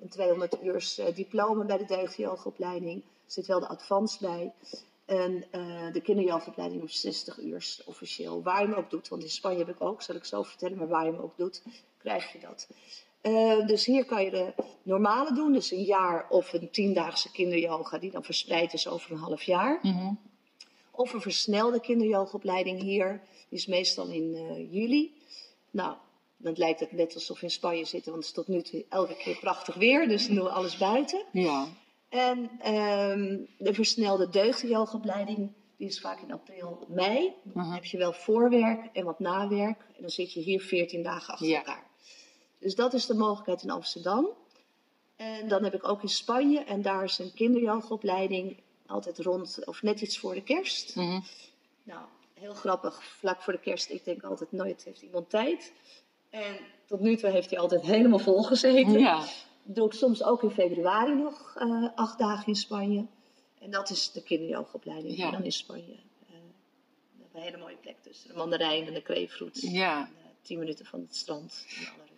een 0.02 0.08
200 0.08 0.62
uurs 0.62 0.98
uh, 0.98 1.14
diploma 1.14 1.64
bij 1.64 1.78
de 1.78 1.84
deugdyogaopleiding. 1.84 3.02
Er 3.02 3.32
zit 3.32 3.46
wel 3.46 3.60
de 3.60 3.68
advance 3.68 4.18
bij. 4.20 4.52
En 5.04 5.44
de 5.92 6.00
kinderyogaopleiding 6.02 6.82
op 6.82 6.90
60 6.90 7.38
uur 7.38 7.82
officieel. 7.84 8.42
Waar 8.42 8.60
je 8.60 8.66
hem 8.68 8.76
ook 8.76 8.90
doet, 8.90 9.08
want 9.08 9.22
in 9.22 9.30
Spanje 9.30 9.58
heb 9.58 9.68
ik 9.68 9.80
ook, 9.80 10.02
zal 10.02 10.14
ik 10.14 10.24
zo 10.24 10.42
vertellen, 10.42 10.78
maar 10.78 10.88
waar 10.88 11.04
je 11.04 11.12
hem 11.12 11.20
ook 11.20 11.36
doet, 11.36 11.62
krijg 11.98 12.32
je 12.32 12.38
dat. 12.40 12.68
Uh, 13.22 13.66
dus 13.66 13.84
hier 13.84 14.04
kan 14.04 14.24
je 14.24 14.30
de 14.30 14.52
normale 14.82 15.34
doen, 15.34 15.52
dus 15.52 15.70
een 15.70 15.84
jaar 15.84 16.26
of 16.28 16.52
een 16.52 16.70
tiendaagse 16.70 17.30
kinderyoga, 17.30 17.98
die 17.98 18.10
dan 18.10 18.24
verspreid 18.24 18.72
is 18.72 18.88
over 18.88 19.10
een 19.10 19.18
half 19.18 19.42
jaar. 19.42 19.78
Mm 19.82 19.92
-hmm. 19.92 20.18
Of 20.90 21.12
een 21.12 21.20
versnelde 21.20 21.80
kinderyogaopleiding 21.80 22.80
hier, 22.80 23.20
die 23.48 23.58
is 23.58 23.66
meestal 23.66 24.06
in 24.06 24.34
juli. 24.70 25.12
Nou, 25.70 25.96
dan 26.36 26.52
lijkt 26.56 26.80
het 26.80 26.92
net 26.92 27.14
alsof 27.14 27.38
we 27.38 27.44
in 27.44 27.50
Spanje 27.50 27.84
zitten, 27.84 28.12
want 28.12 28.24
het 28.24 28.36
is 28.36 28.44
tot 28.44 28.54
nu 28.54 28.62
toe 28.62 28.84
elke 28.88 29.16
keer 29.16 29.38
prachtig 29.38 29.74
weer, 29.74 30.08
dus 30.08 30.26
dan 30.26 30.34
doen 30.34 30.44
we 30.44 30.50
alles 30.50 30.76
buiten. 30.76 31.24
Ja. 31.32 31.66
En 32.08 32.38
um, 32.74 33.48
de 33.58 33.74
versnelde 33.74 34.28
deugdenyogaopleiding, 34.28 35.52
die 35.76 35.88
is 35.88 36.00
vaak 36.00 36.20
in 36.20 36.32
april, 36.32 36.86
mei. 36.88 37.32
Dan 37.42 37.62
uh-huh. 37.62 37.74
heb 37.74 37.84
je 37.84 37.98
wel 37.98 38.12
voorwerk 38.12 38.88
en 38.92 39.04
wat 39.04 39.18
nawerk. 39.18 39.78
En 39.96 40.00
dan 40.00 40.10
zit 40.10 40.32
je 40.32 40.40
hier 40.40 40.60
14 40.60 41.02
dagen 41.02 41.34
achter 41.34 41.54
elkaar. 41.54 41.90
Dus 42.62 42.74
dat 42.74 42.94
is 42.94 43.06
de 43.06 43.14
mogelijkheid 43.14 43.62
in 43.62 43.70
Amsterdam. 43.70 44.28
En 45.16 45.48
dan 45.48 45.64
heb 45.64 45.74
ik 45.74 45.88
ook 45.88 46.02
in 46.02 46.08
Spanje, 46.08 46.60
en 46.60 46.82
daar 46.82 47.04
is 47.04 47.18
een 47.18 47.32
kinderyogaopleiding 47.34 48.56
altijd 48.86 49.18
rond, 49.18 49.58
of 49.64 49.82
net 49.82 50.00
iets 50.00 50.18
voor 50.18 50.34
de 50.34 50.42
kerst. 50.42 50.96
Uh-huh. 50.96 51.22
Nou, 51.82 52.04
heel 52.34 52.54
grappig, 52.54 53.04
vlak 53.04 53.42
voor 53.42 53.52
de 53.52 53.58
kerst, 53.58 53.90
ik 53.90 54.04
denk 54.04 54.22
altijd 54.22 54.52
nooit 54.52 54.84
heeft 54.84 55.02
iemand 55.02 55.30
tijd. 55.30 55.72
En 56.30 56.56
tot 56.86 57.00
nu 57.00 57.16
toe 57.16 57.30
heeft 57.30 57.50
hij 57.50 57.58
altijd 57.58 57.82
helemaal 57.82 58.18
vol 58.18 58.42
gezeten. 58.42 58.98
Ja. 58.98 59.26
Doe 59.62 59.86
ik 59.86 59.92
soms 59.92 60.22
ook 60.22 60.42
in 60.42 60.50
februari 60.50 61.14
nog 61.14 61.54
uh, 61.58 61.88
acht 61.94 62.18
dagen 62.18 62.46
in 62.46 62.54
Spanje. 62.54 63.06
En 63.58 63.70
dat 63.70 63.90
is 63.90 64.12
de 64.12 64.22
kinderyoogopleiding. 64.22 65.16
Ja. 65.16 65.26
En 65.26 65.32
dan 65.32 65.44
in 65.44 65.52
Spanje. 65.52 65.96
Uh, 66.30 66.36
een 67.32 67.42
hele 67.42 67.56
mooie 67.56 67.76
plek 67.76 67.96
tussen 68.02 68.28
de 68.28 68.34
mandarijn 68.34 68.86
en 68.86 68.94
de 68.94 69.02
kreefvloed. 69.02 69.60
Ja. 69.60 69.98
En, 69.98 70.12
uh, 70.18 70.24
tien 70.42 70.58
minuten 70.58 70.86
van 70.86 71.00
het 71.00 71.16
strand 71.16 71.66
en. 71.78 72.11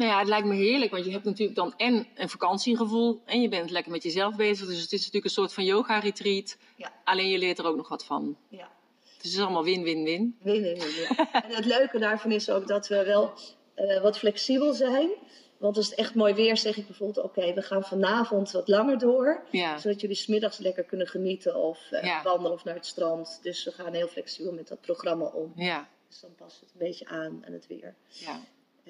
Nou 0.00 0.12
ja, 0.12 0.18
het 0.18 0.28
lijkt 0.28 0.46
me 0.46 0.54
heerlijk, 0.54 0.90
want 0.90 1.04
je 1.04 1.10
hebt 1.10 1.24
natuurlijk 1.24 1.56
dan 1.56 1.74
en 1.76 2.06
een 2.14 2.28
vakantiegevoel 2.28 3.20
en 3.24 3.40
je 3.40 3.48
bent 3.48 3.70
lekker 3.70 3.92
met 3.92 4.02
jezelf 4.02 4.36
bezig. 4.36 4.66
Dus 4.66 4.80
het 4.80 4.92
is 4.92 4.98
natuurlijk 4.98 5.24
een 5.24 5.30
soort 5.30 5.52
van 5.52 5.64
yoga-retreat. 5.64 6.56
Ja. 6.76 6.92
Alleen 7.04 7.28
je 7.28 7.38
leert 7.38 7.58
er 7.58 7.66
ook 7.66 7.76
nog 7.76 7.88
wat 7.88 8.04
van. 8.04 8.36
Ja. 8.48 8.68
Dus 9.02 9.12
het 9.12 9.24
is 9.24 9.40
allemaal 9.40 9.64
win-win-win. 9.64 10.36
Win-win-win. 10.42 11.06
en 11.44 11.54
het 11.54 11.64
leuke 11.64 11.98
daarvan 11.98 12.32
is 12.32 12.50
ook 12.50 12.66
dat 12.66 12.88
we 12.88 13.04
wel 13.04 13.32
uh, 13.76 14.02
wat 14.02 14.18
flexibel 14.18 14.72
zijn. 14.72 15.10
Want 15.58 15.76
als 15.76 15.90
het 15.90 15.98
echt 15.98 16.14
mooi 16.14 16.34
weer 16.34 16.56
zeg 16.56 16.76
ik 16.76 16.86
bijvoorbeeld: 16.86 17.24
oké, 17.24 17.54
we 17.54 17.62
gaan 17.62 17.84
vanavond 17.84 18.50
wat 18.50 18.68
langer 18.68 18.98
door. 18.98 19.42
Zodat 19.52 20.00
jullie 20.00 20.16
smiddags 20.16 20.58
lekker 20.58 20.84
kunnen 20.84 21.06
genieten 21.06 21.54
of 21.54 21.78
uh, 21.90 22.22
wandelen 22.22 22.52
of 22.52 22.64
naar 22.64 22.74
het 22.74 22.86
strand. 22.86 23.38
Dus 23.42 23.64
we 23.64 23.70
gaan 23.70 23.92
heel 23.92 24.08
flexibel 24.08 24.52
met 24.52 24.68
dat 24.68 24.80
programma 24.80 25.24
om. 25.24 25.52
Ja. 25.54 25.88
Dus 26.08 26.20
dan 26.20 26.34
past 26.34 26.60
het 26.60 26.70
een 26.72 26.86
beetje 26.86 27.06
aan 27.06 27.42
aan 27.46 27.52
het 27.52 27.66
weer. 27.66 27.94
Ja. 28.08 28.40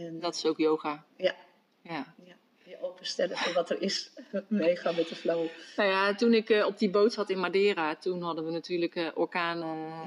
En, 0.06 0.20
dat 0.20 0.34
is 0.34 0.46
ook 0.46 0.58
yoga. 0.58 1.04
Ja. 1.16 1.34
ja. 1.82 2.14
ja. 2.24 2.34
Je 2.64 2.82
openstellen 2.82 3.36
voor 3.36 3.52
wat 3.52 3.70
er 3.70 3.82
is. 3.82 4.10
Meegaan 4.48 4.94
met 4.94 5.08
de 5.08 5.14
flow. 5.14 5.46
Nou 5.76 5.88
ja, 5.88 6.14
toen 6.14 6.34
ik 6.34 6.50
uh, 6.50 6.66
op 6.66 6.78
die 6.78 6.90
boot 6.90 7.12
zat 7.12 7.30
in 7.30 7.38
Madeira, 7.38 7.96
toen 7.96 8.22
hadden 8.22 8.44
we 8.44 8.50
natuurlijk 8.50 8.94
uh, 8.94 9.08
orkaan. 9.14 9.58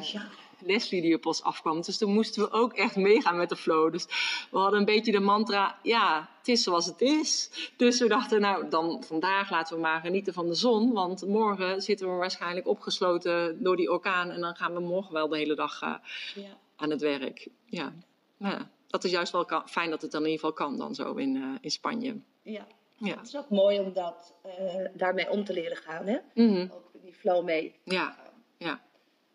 ja. 0.02 0.30
Leslie 0.66 1.02
die 1.02 1.16
op 1.16 1.26
ons 1.26 1.44
afkwam. 1.44 1.82
Dus 1.82 1.98
toen 1.98 2.14
moesten 2.14 2.44
we 2.44 2.52
ook 2.52 2.74
echt 2.74 2.96
meegaan 2.96 3.38
met 3.38 3.50
de 3.50 3.56
flow. 3.56 3.92
Dus 3.92 4.06
we 4.52 4.58
hadden 4.58 4.80
een 4.80 4.86
beetje 4.86 5.12
de 5.12 5.20
mantra, 5.20 5.80
ja, 5.82 6.30
het 6.38 6.48
is 6.48 6.64
zoals 6.64 6.86
het 6.86 7.02
is. 7.02 7.50
Dus 7.78 8.00
we 8.00 8.08
dachten, 8.08 8.42
nou, 8.42 8.70
dan 8.70 9.04
vandaag 9.04 9.50
laten 9.50 9.76
we 9.76 9.82
maar 9.82 10.02
genieten 10.02 10.34
van 10.34 10.48
de 10.48 10.54
zon. 10.54 10.94
Want 10.94 11.28
morgen 11.28 11.82
zitten 11.82 12.10
we 12.10 12.14
waarschijnlijk 12.14 12.68
opgesloten 12.68 13.64
door 13.64 13.76
die 13.76 13.92
orkaan. 13.92 14.30
En 14.30 14.42
dan 14.42 14.56
gaan 14.56 14.74
we 14.74 14.80
morgen 14.80 15.14
wel 15.14 15.28
de 15.28 15.38
hele 15.38 15.56
dag 15.56 15.82
uh, 15.82 15.96
ja. 16.36 16.58
aan 16.76 16.90
het 16.90 17.02
werk. 17.02 17.48
Ja. 17.66 17.94
ja. 18.38 18.72
Dat 18.94 19.04
is 19.04 19.12
juist 19.12 19.32
wel 19.32 19.64
fijn 19.66 19.90
dat 19.90 20.02
het 20.02 20.12
dan 20.12 20.22
in 20.22 20.30
ieder 20.30 20.46
geval 20.46 20.68
kan 20.68 20.78
dan 20.78 20.96
zo 20.96 21.14
in, 21.14 21.36
uh, 21.36 21.56
in 21.62 21.72
Spanje. 21.72 22.22
Ja. 22.42 22.66
ja. 22.98 23.18
Het 23.18 23.28
is 23.28 23.38
ook 23.38 23.50
mooi 23.50 23.80
om 23.80 23.94
dat, 23.94 24.34
uh, 24.46 24.86
daarmee 24.94 25.30
om 25.30 25.44
te 25.44 25.54
leren 25.54 25.78
gaan, 25.78 26.06
hè? 26.08 26.18
Mm 26.34 26.54
-hmm. 26.56 26.72
Ook 26.74 26.92
die 27.02 27.14
flow 27.14 27.44
mee. 27.44 27.76
Ja, 27.84 28.16
ja. 28.58 28.82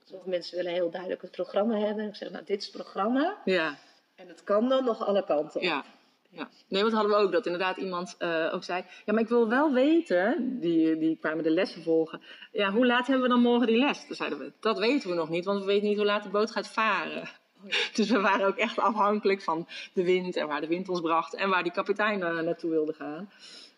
Sommige 0.05 0.29
mensen 0.29 0.57
willen 0.57 0.73
heel 0.73 0.91
duidelijk 0.91 1.23
het 1.23 1.31
programma 1.31 1.79
hebben. 1.79 2.03
En 2.05 2.09
ik 2.09 2.17
zeg, 2.17 2.31
nou, 2.31 2.45
dit 2.45 2.59
is 2.59 2.67
het 2.67 2.75
programma. 2.75 3.37
Ja. 3.45 3.79
En 4.15 4.29
het 4.29 4.45
kan 4.45 4.69
dan 4.69 4.85
nog 4.85 5.07
alle 5.07 5.25
kanten 5.25 5.61
op. 5.61 5.67
Ja. 5.67 5.85
Ja. 6.31 6.49
Nee, 6.69 6.83
wat 6.83 6.93
hadden 6.93 7.11
we 7.11 7.17
ook? 7.17 7.33
Dat 7.33 7.47
inderdaad 7.47 7.77
iemand 7.77 8.17
uh, 8.19 8.55
ook 8.55 8.65
zei... 8.65 8.85
Ja, 9.05 9.13
maar 9.13 9.23
ik 9.23 9.29
wil 9.29 9.49
wel 9.49 9.73
weten... 9.73 10.59
Die, 10.61 10.99
die 10.99 11.17
kwamen 11.17 11.45
de 11.45 11.51
lessen 11.51 11.83
volgen. 11.83 12.23
Ja, 12.53 12.71
hoe 12.71 12.87
laat 12.87 13.07
hebben 13.07 13.23
we 13.23 13.35
dan 13.35 13.43
morgen 13.43 13.67
die 13.67 13.79
les? 13.79 14.07
Toen 14.07 14.17
zeiden 14.17 14.39
we, 14.39 14.53
dat 14.61 14.79
weten 14.79 15.09
we 15.09 15.15
nog 15.15 15.29
niet. 15.29 15.45
Want 15.45 15.61
we 15.61 15.67
weten 15.67 15.89
niet 15.89 15.97
hoe 15.97 16.07
laat 16.07 16.23
de 16.23 16.29
boot 16.29 16.51
gaat 16.51 16.69
varen. 16.69 17.29
Dus 17.97 18.11
we 18.11 18.21
waren 18.21 18.47
ook 18.47 18.57
echt 18.57 18.79
afhankelijk 18.79 19.43
van 19.43 19.67
de 19.93 20.05
wind. 20.05 20.37
En 20.37 20.47
waar 20.47 20.61
de 20.61 20.67
wind 20.67 20.89
ons 20.89 21.01
bracht. 21.01 21.35
En 21.35 21.49
waar 21.49 21.63
die 21.63 21.73
kapitein 21.73 22.21
uh, 22.21 22.41
naartoe 22.41 22.71
wilde 22.71 22.93
gaan. 22.93 23.31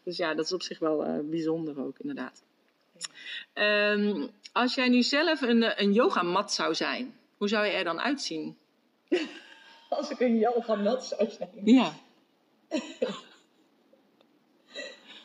Dus 0.02 0.16
ja, 0.16 0.34
dat 0.34 0.44
is 0.44 0.52
op 0.52 0.62
zich 0.62 0.78
wel 0.78 1.06
uh, 1.06 1.18
bijzonder 1.22 1.84
ook, 1.86 1.98
inderdaad. 1.98 2.42
Um, 3.54 4.30
als 4.52 4.74
jij 4.74 4.88
nu 4.88 5.02
zelf 5.02 5.40
een, 5.40 5.82
een 5.82 5.92
yogamat 5.92 6.52
zou 6.52 6.74
zijn, 6.74 7.14
hoe 7.36 7.48
zou 7.48 7.66
je 7.66 7.72
er 7.72 7.84
dan 7.84 8.00
uitzien? 8.00 8.56
Als 9.88 10.10
ik 10.10 10.20
een 10.20 10.38
yogamat 10.38 11.04
zou 11.04 11.30
zijn? 11.30 11.50
Ja. 11.64 11.92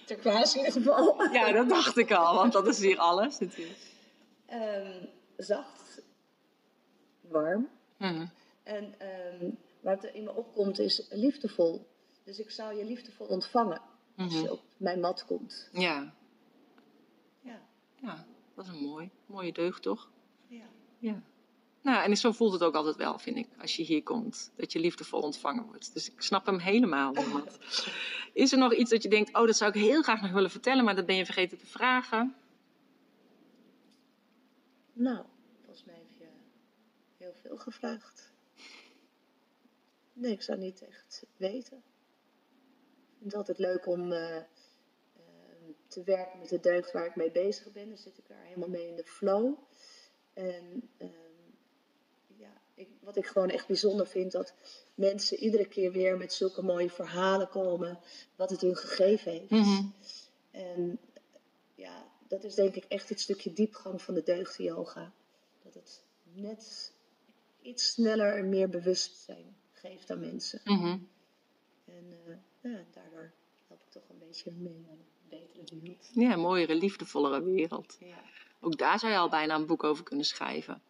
Turquoise 0.05 0.59
in 0.59 0.65
ieder 0.65 0.81
geval. 0.81 1.23
Ja, 1.31 1.51
dat 1.51 1.69
dacht 1.69 1.97
ik 1.97 2.11
al, 2.11 2.35
want 2.35 2.53
dat 2.53 2.67
is 2.67 2.79
hier 2.79 2.97
alles 2.97 3.39
natuurlijk. 3.39 3.79
Um, 4.51 5.09
zacht, 5.37 6.01
warm. 7.21 7.69
Hmm. 7.97 8.29
En 8.65 8.95
um, 9.41 9.57
wat 9.81 10.03
er 10.03 10.15
in 10.15 10.23
me 10.23 10.33
opkomt 10.33 10.79
is 10.79 11.07
liefdevol. 11.09 11.87
Dus 12.23 12.39
ik 12.39 12.49
zou 12.49 12.77
je 12.77 12.85
liefdevol 12.85 13.25
ontvangen 13.27 13.81
als 14.17 14.33
je 14.33 14.39
mhm. 14.39 14.51
op 14.51 14.61
mijn 14.77 14.99
mat 14.99 15.25
komt. 15.25 15.69
Ja. 15.71 16.13
Ja. 17.41 17.61
Ja. 18.01 18.25
Dat 18.55 18.65
is 18.65 18.71
een 18.71 18.83
mooi, 18.83 19.09
mooie 19.25 19.51
deugd, 19.51 19.81
toch? 19.81 20.09
Ja. 20.47 20.65
ja. 20.99 21.23
Nou, 21.81 22.03
en 22.03 22.17
zo 22.17 22.31
voelt 22.31 22.53
het 22.53 22.63
ook 22.63 22.75
altijd 22.75 22.95
wel, 22.95 23.19
vind 23.19 23.37
ik, 23.37 23.47
als 23.61 23.75
je 23.75 23.83
hier 23.83 24.03
komt. 24.03 24.51
Dat 24.55 24.71
je 24.71 24.79
liefdevol 24.79 25.21
ontvangen 25.21 25.65
wordt. 25.65 25.93
Dus 25.93 26.11
ik 26.11 26.21
snap 26.21 26.45
hem 26.45 26.59
helemaal. 26.59 27.13
Is 28.33 28.51
er 28.51 28.57
nog 28.57 28.73
iets 28.73 28.89
dat 28.89 29.03
je 29.03 29.09
denkt, 29.09 29.35
oh, 29.35 29.45
dat 29.45 29.57
zou 29.57 29.71
ik 29.71 29.81
heel 29.81 30.01
graag 30.01 30.21
nog 30.21 30.31
willen 30.31 30.51
vertellen, 30.51 30.83
maar 30.83 30.95
dat 30.95 31.05
ben 31.05 31.15
je 31.15 31.25
vergeten 31.25 31.57
te 31.57 31.65
vragen? 31.65 32.35
Nou, 34.93 35.25
volgens 35.63 35.85
mij 35.85 35.95
heb 35.95 36.11
je 36.17 36.25
heel 37.17 37.33
veel 37.41 37.57
gevraagd. 37.57 38.33
Nee, 40.17 40.31
ik 40.31 40.41
zou 40.41 40.59
niet 40.59 40.81
echt 40.81 41.25
weten. 41.37 41.77
Ik 41.77 43.17
vind 43.17 43.31
het 43.31 43.35
altijd 43.35 43.57
leuk 43.57 43.85
om 43.85 44.11
uh, 44.11 44.37
te 45.87 46.03
werken 46.03 46.39
met 46.39 46.49
de 46.49 46.59
deugd 46.59 46.91
waar 46.91 47.05
ik 47.05 47.15
mee 47.15 47.31
bezig 47.31 47.71
ben. 47.71 47.89
Dan 47.89 47.97
zit 47.97 48.17
ik 48.17 48.27
daar 48.27 48.43
helemaal 48.43 48.69
mee 48.69 48.87
in 48.87 48.95
de 48.95 49.03
flow. 49.03 49.53
En 50.33 50.89
um, 50.97 51.55
ja, 52.27 52.61
ik, 52.73 52.89
wat 52.99 53.15
ik 53.15 53.25
gewoon 53.25 53.49
echt 53.49 53.67
bijzonder 53.67 54.07
vind, 54.07 54.31
dat 54.31 54.53
mensen 54.93 55.37
iedere 55.37 55.67
keer 55.67 55.91
weer 55.91 56.17
met 56.17 56.33
zulke 56.33 56.61
mooie 56.61 56.89
verhalen 56.89 57.49
komen, 57.49 57.99
wat 58.35 58.49
het 58.49 58.61
hun 58.61 58.75
gegeven 58.75 59.31
heeft. 59.31 59.49
Mm 59.49 59.93
En 60.51 60.99
ja, 61.75 62.07
dat 62.27 62.43
is 62.43 62.55
denk 62.55 62.75
ik 62.75 62.85
echt 62.85 63.09
het 63.09 63.19
stukje 63.19 63.53
diepgang 63.53 64.01
van 64.01 64.13
de 64.13 64.23
deugdyoga. 64.23 65.13
Dat 65.63 65.73
het 65.73 66.01
net 66.23 66.93
iets 67.61 67.91
sneller 67.91 68.37
en 68.37 68.49
meer 68.49 68.69
bewustzijn 68.69 69.55
geeft 69.85 70.11
aan 70.11 70.19
mensen. 70.19 70.61
Mm 70.63 71.07
En 71.85 72.05
uh, 72.27 72.35
ja, 72.73 72.83
daardoor 72.93 73.31
help 73.67 73.81
ik 73.85 73.91
toch 73.91 74.03
een 74.09 74.19
beetje 74.27 74.51
mee 74.51 74.85
betere 75.29 75.79
wereld. 75.81 76.09
Ja, 76.13 76.31
een 76.33 76.39
mooiere, 76.39 76.75
liefdevollere 76.75 77.43
wereld. 77.43 77.97
Ja. 77.99 78.17
Ook 78.59 78.77
daar 78.77 78.99
zou 78.99 79.11
je 79.11 79.17
al 79.17 79.29
bijna 79.29 79.55
een 79.55 79.65
boek 79.65 79.83
over 79.83 80.03
kunnen 80.03 80.25
schrijven. 80.25 80.81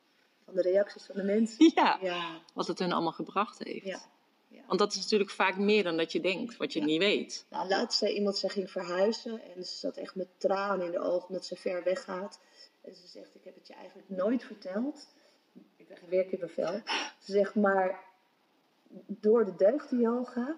Van 0.45 0.53
de 0.55 0.61
reacties 0.61 1.05
van 1.05 1.15
de 1.15 1.23
mensen. 1.23 1.71
Ja, 1.75 1.99
Ja, 2.01 2.41
wat 2.53 2.67
het 2.67 2.79
hun 2.79 2.91
allemaal 2.91 3.11
gebracht 3.11 3.63
heeft. 3.63 3.85
ja. 3.85 3.99
ja. 4.47 4.63
Want 4.67 4.79
dat 4.79 4.93
is 4.93 5.01
natuurlijk 5.01 5.29
vaak 5.31 5.57
meer 5.57 5.83
dan 5.83 5.97
dat 5.97 6.11
je 6.11 6.21
denkt, 6.21 6.57
wat 6.57 6.73
je 6.73 6.79
Ja. 6.79 6.85
niet 6.85 6.99
weet. 6.99 7.45
Nou, 7.49 7.67
laatst 7.67 7.99
zei 7.99 8.13
iemand, 8.13 8.37
ze 8.37 8.49
ging 8.49 8.71
verhuizen 8.71 9.41
en 9.55 9.63
ze 9.65 9.75
zat 9.77 9.97
echt 9.97 10.15
met 10.15 10.27
tranen 10.37 10.85
in 10.85 10.91
de 10.91 10.99
ogen 10.99 11.27
omdat 11.27 11.45
ze 11.45 11.55
ver 11.55 11.83
weg 11.83 12.03
gaat. 12.03 12.39
En 12.81 12.95
ze 12.95 13.07
zegt, 13.07 13.35
ik 13.35 13.43
heb 13.43 13.55
het 13.55 13.67
je 13.67 13.73
eigenlijk 13.73 14.09
nooit 14.09 14.43
verteld. 14.43 15.07
Ik 15.75 15.85
krijg 15.85 16.01
weer 16.09 16.25
kippenvel. 16.25 16.81
Ze 17.19 17.31
zegt, 17.31 17.55
maar 17.55 18.03
door 19.05 19.45
de 19.45 19.55
deugden-yoga 19.55 20.57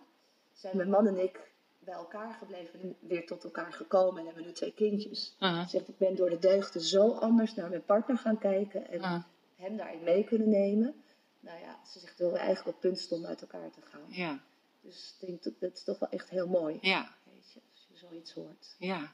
zijn 0.53 0.77
mijn 0.77 0.89
man 0.89 1.07
en 1.07 1.23
ik 1.23 1.51
bij 1.79 1.93
elkaar 1.93 2.33
gebleven 2.33 2.79
en 2.81 2.95
weer 2.99 3.25
tot 3.25 3.43
elkaar 3.43 3.73
gekomen 3.73 4.19
en 4.19 4.25
hebben 4.25 4.43
nu 4.45 4.51
twee 4.51 4.73
kindjes. 4.73 5.35
Uh-huh. 5.39 5.63
Ze 5.63 5.69
zegt, 5.69 5.87
ik 5.87 5.97
ben 5.97 6.15
door 6.15 6.29
de 6.29 6.39
deugden 6.39 6.81
zo 6.81 7.11
anders 7.11 7.55
naar 7.55 7.69
mijn 7.69 7.85
partner 7.85 8.17
gaan 8.17 8.37
kijken 8.37 8.87
en 8.89 8.99
Uh, 8.99 9.23
hem 9.55 9.77
daarin 9.77 10.03
mee 10.03 10.23
kunnen 10.23 10.49
nemen. 10.49 10.95
Nou 11.39 11.59
ja, 11.59 11.79
ze 11.85 11.99
zegt, 11.99 12.17
dat 12.17 12.31
we 12.31 12.37
eigenlijk 12.37 12.75
op 12.75 12.81
punt 12.81 12.99
stonden 12.99 13.29
uit 13.29 13.41
elkaar 13.41 13.69
te 13.71 13.81
gaan. 13.81 14.01
ja, 14.07 14.39
Dus 14.81 15.15
ik 15.19 15.27
denk, 15.27 15.59
dat, 15.59 15.71
is 15.73 15.83
toch 15.83 15.99
wel 15.99 16.09
echt 16.09 16.29
heel 16.29 16.47
mooi. 16.47 16.77
ja, 16.81 17.15
Weet 17.23 17.51
je, 17.53 17.59
als 17.71 17.85
je 17.89 17.97
zoiets 17.97 18.33
hoort. 18.33 18.75
ja. 18.79 19.13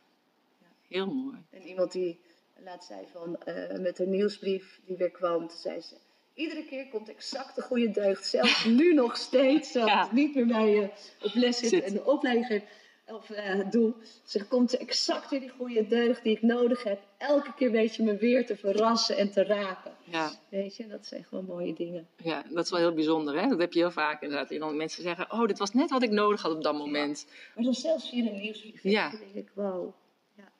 Heel 0.87 1.13
mooi. 1.13 1.45
En 1.49 1.61
iemand 1.61 1.91
die 1.91 2.19
laat 2.55 2.83
zei 2.85 3.07
van, 3.11 3.37
eh, 3.37 3.79
met 3.79 3.99
een 3.99 4.09
nieuwsbrief 4.09 4.81
die 4.85 4.97
weer 4.97 5.11
kwam, 5.11 5.49
zei 5.49 5.81
ze, 5.81 5.95
iedere 6.33 6.65
keer 6.65 6.87
komt 6.89 7.09
exact 7.09 7.55
de 7.55 7.61
goede 7.61 7.91
deugd, 7.91 8.25
zelfs 8.27 8.65
nu 8.65 8.93
nog 8.93 9.17
steeds, 9.17 9.71
zelfs 9.71 9.91
Ja. 9.91 10.09
niet 10.11 10.35
meer 10.35 10.47
bij 10.47 10.69
je 10.69 10.89
op 11.21 11.33
les 11.33 11.57
zit 11.57 11.69
Zit. 11.69 11.83
en 11.83 11.93
de 11.93 12.05
opleiding 12.05 12.63
of 13.07 13.29
eh, 13.29 13.69
doe. 13.69 13.93
Ze 14.23 14.45
komt 14.47 14.77
exact 14.77 15.29
weer 15.29 15.39
die 15.39 15.49
goede 15.49 15.87
deugd 15.87 16.23
die 16.23 16.35
ik 16.35 16.41
nodig 16.41 16.83
heb. 16.83 17.01
Elke 17.17 17.53
keer 17.53 17.71
weet 17.71 17.95
je 17.95 18.03
me 18.03 18.17
weer 18.17 18.45
te 18.45 18.55
verrassen 18.57 19.17
en 19.17 19.31
te 19.31 19.43
raken. 19.43 19.91
Ja, 20.03 20.31
Weet 20.49 20.75
je, 20.75 20.87
dat 20.87 21.05
zijn 21.05 21.23
gewoon 21.23 21.45
mooie 21.45 21.73
dingen. 21.73 22.07
ja, 22.17 22.43
dat 22.49 22.63
is 22.65 22.69
wel 22.71 22.79
heel 22.79 22.93
bijzonder. 22.93 23.41
Hè? 23.41 23.47
Dat 23.47 23.59
heb 23.59 23.73
je 23.73 23.79
heel 23.79 23.91
vaak 23.91 24.21
inderdaad. 24.21 24.51
En 24.51 24.59
dan 24.59 24.77
mensen 24.77 25.03
zeggen, 25.03 25.31
oh, 25.31 25.47
dit 25.47 25.57
was 25.57 25.73
net 25.73 25.89
wat 25.89 26.03
ik 26.03 26.09
nodig 26.11 26.41
had 26.41 26.51
op 26.55 26.63
dat 26.63 26.73
moment. 26.77 27.27
Maar 27.55 27.63
dan 27.63 27.73
zelfs 27.73 28.09
via 28.09 28.25
een 28.31 28.37
nieuwsbrief, 28.39 28.83
Ja. 28.83 29.09
denk 29.09 29.33
ik, 29.33 29.51
wow. 29.53 29.93
Ja, 30.35 30.51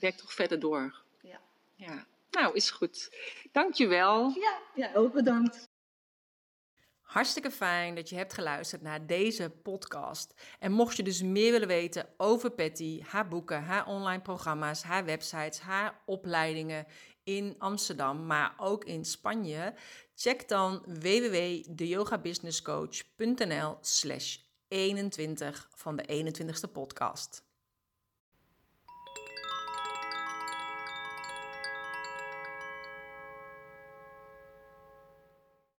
werk 0.00 0.14
toch 0.16 0.32
verder 0.32 0.58
door. 0.60 1.02
Ja. 1.22 1.40
Ja. 1.74 2.06
Nou, 2.34 2.54
is 2.54 2.70
goed. 2.70 3.16
Dankjewel. 3.52 4.28
Ja, 4.28 4.60
ja, 4.74 4.90
ook 4.94 5.12
bedankt. 5.12 5.72
Hartstikke 7.00 7.50
fijn 7.50 7.94
dat 7.94 8.08
je 8.08 8.16
hebt 8.16 8.32
geluisterd 8.32 8.82
naar 8.82 9.06
deze 9.06 9.50
podcast. 9.50 10.34
En 10.58 10.72
mocht 10.72 10.96
je 10.96 11.02
dus 11.02 11.22
meer 11.22 11.52
willen 11.52 11.68
weten 11.68 12.08
over 12.16 12.50
Patty, 12.50 13.02
haar 13.02 13.28
boeken, 13.28 13.62
haar 13.62 13.86
online 13.86 14.22
programma's, 14.22 14.82
haar 14.82 15.04
websites, 15.04 15.60
haar 15.60 16.02
opleidingen 16.06 16.86
in 17.24 17.54
Amsterdam, 17.58 18.26
maar 18.26 18.54
ook 18.56 18.84
in 18.84 19.04
Spanje, 19.04 19.74
check 20.14 20.48
dan 20.48 20.82
www.deyogabusinesscoach.nl 20.86 23.78
slash 23.80 24.36
21 24.68 25.68
van 25.74 25.96
de 25.96 26.32
21ste 26.34 26.72
podcast. 26.72 27.43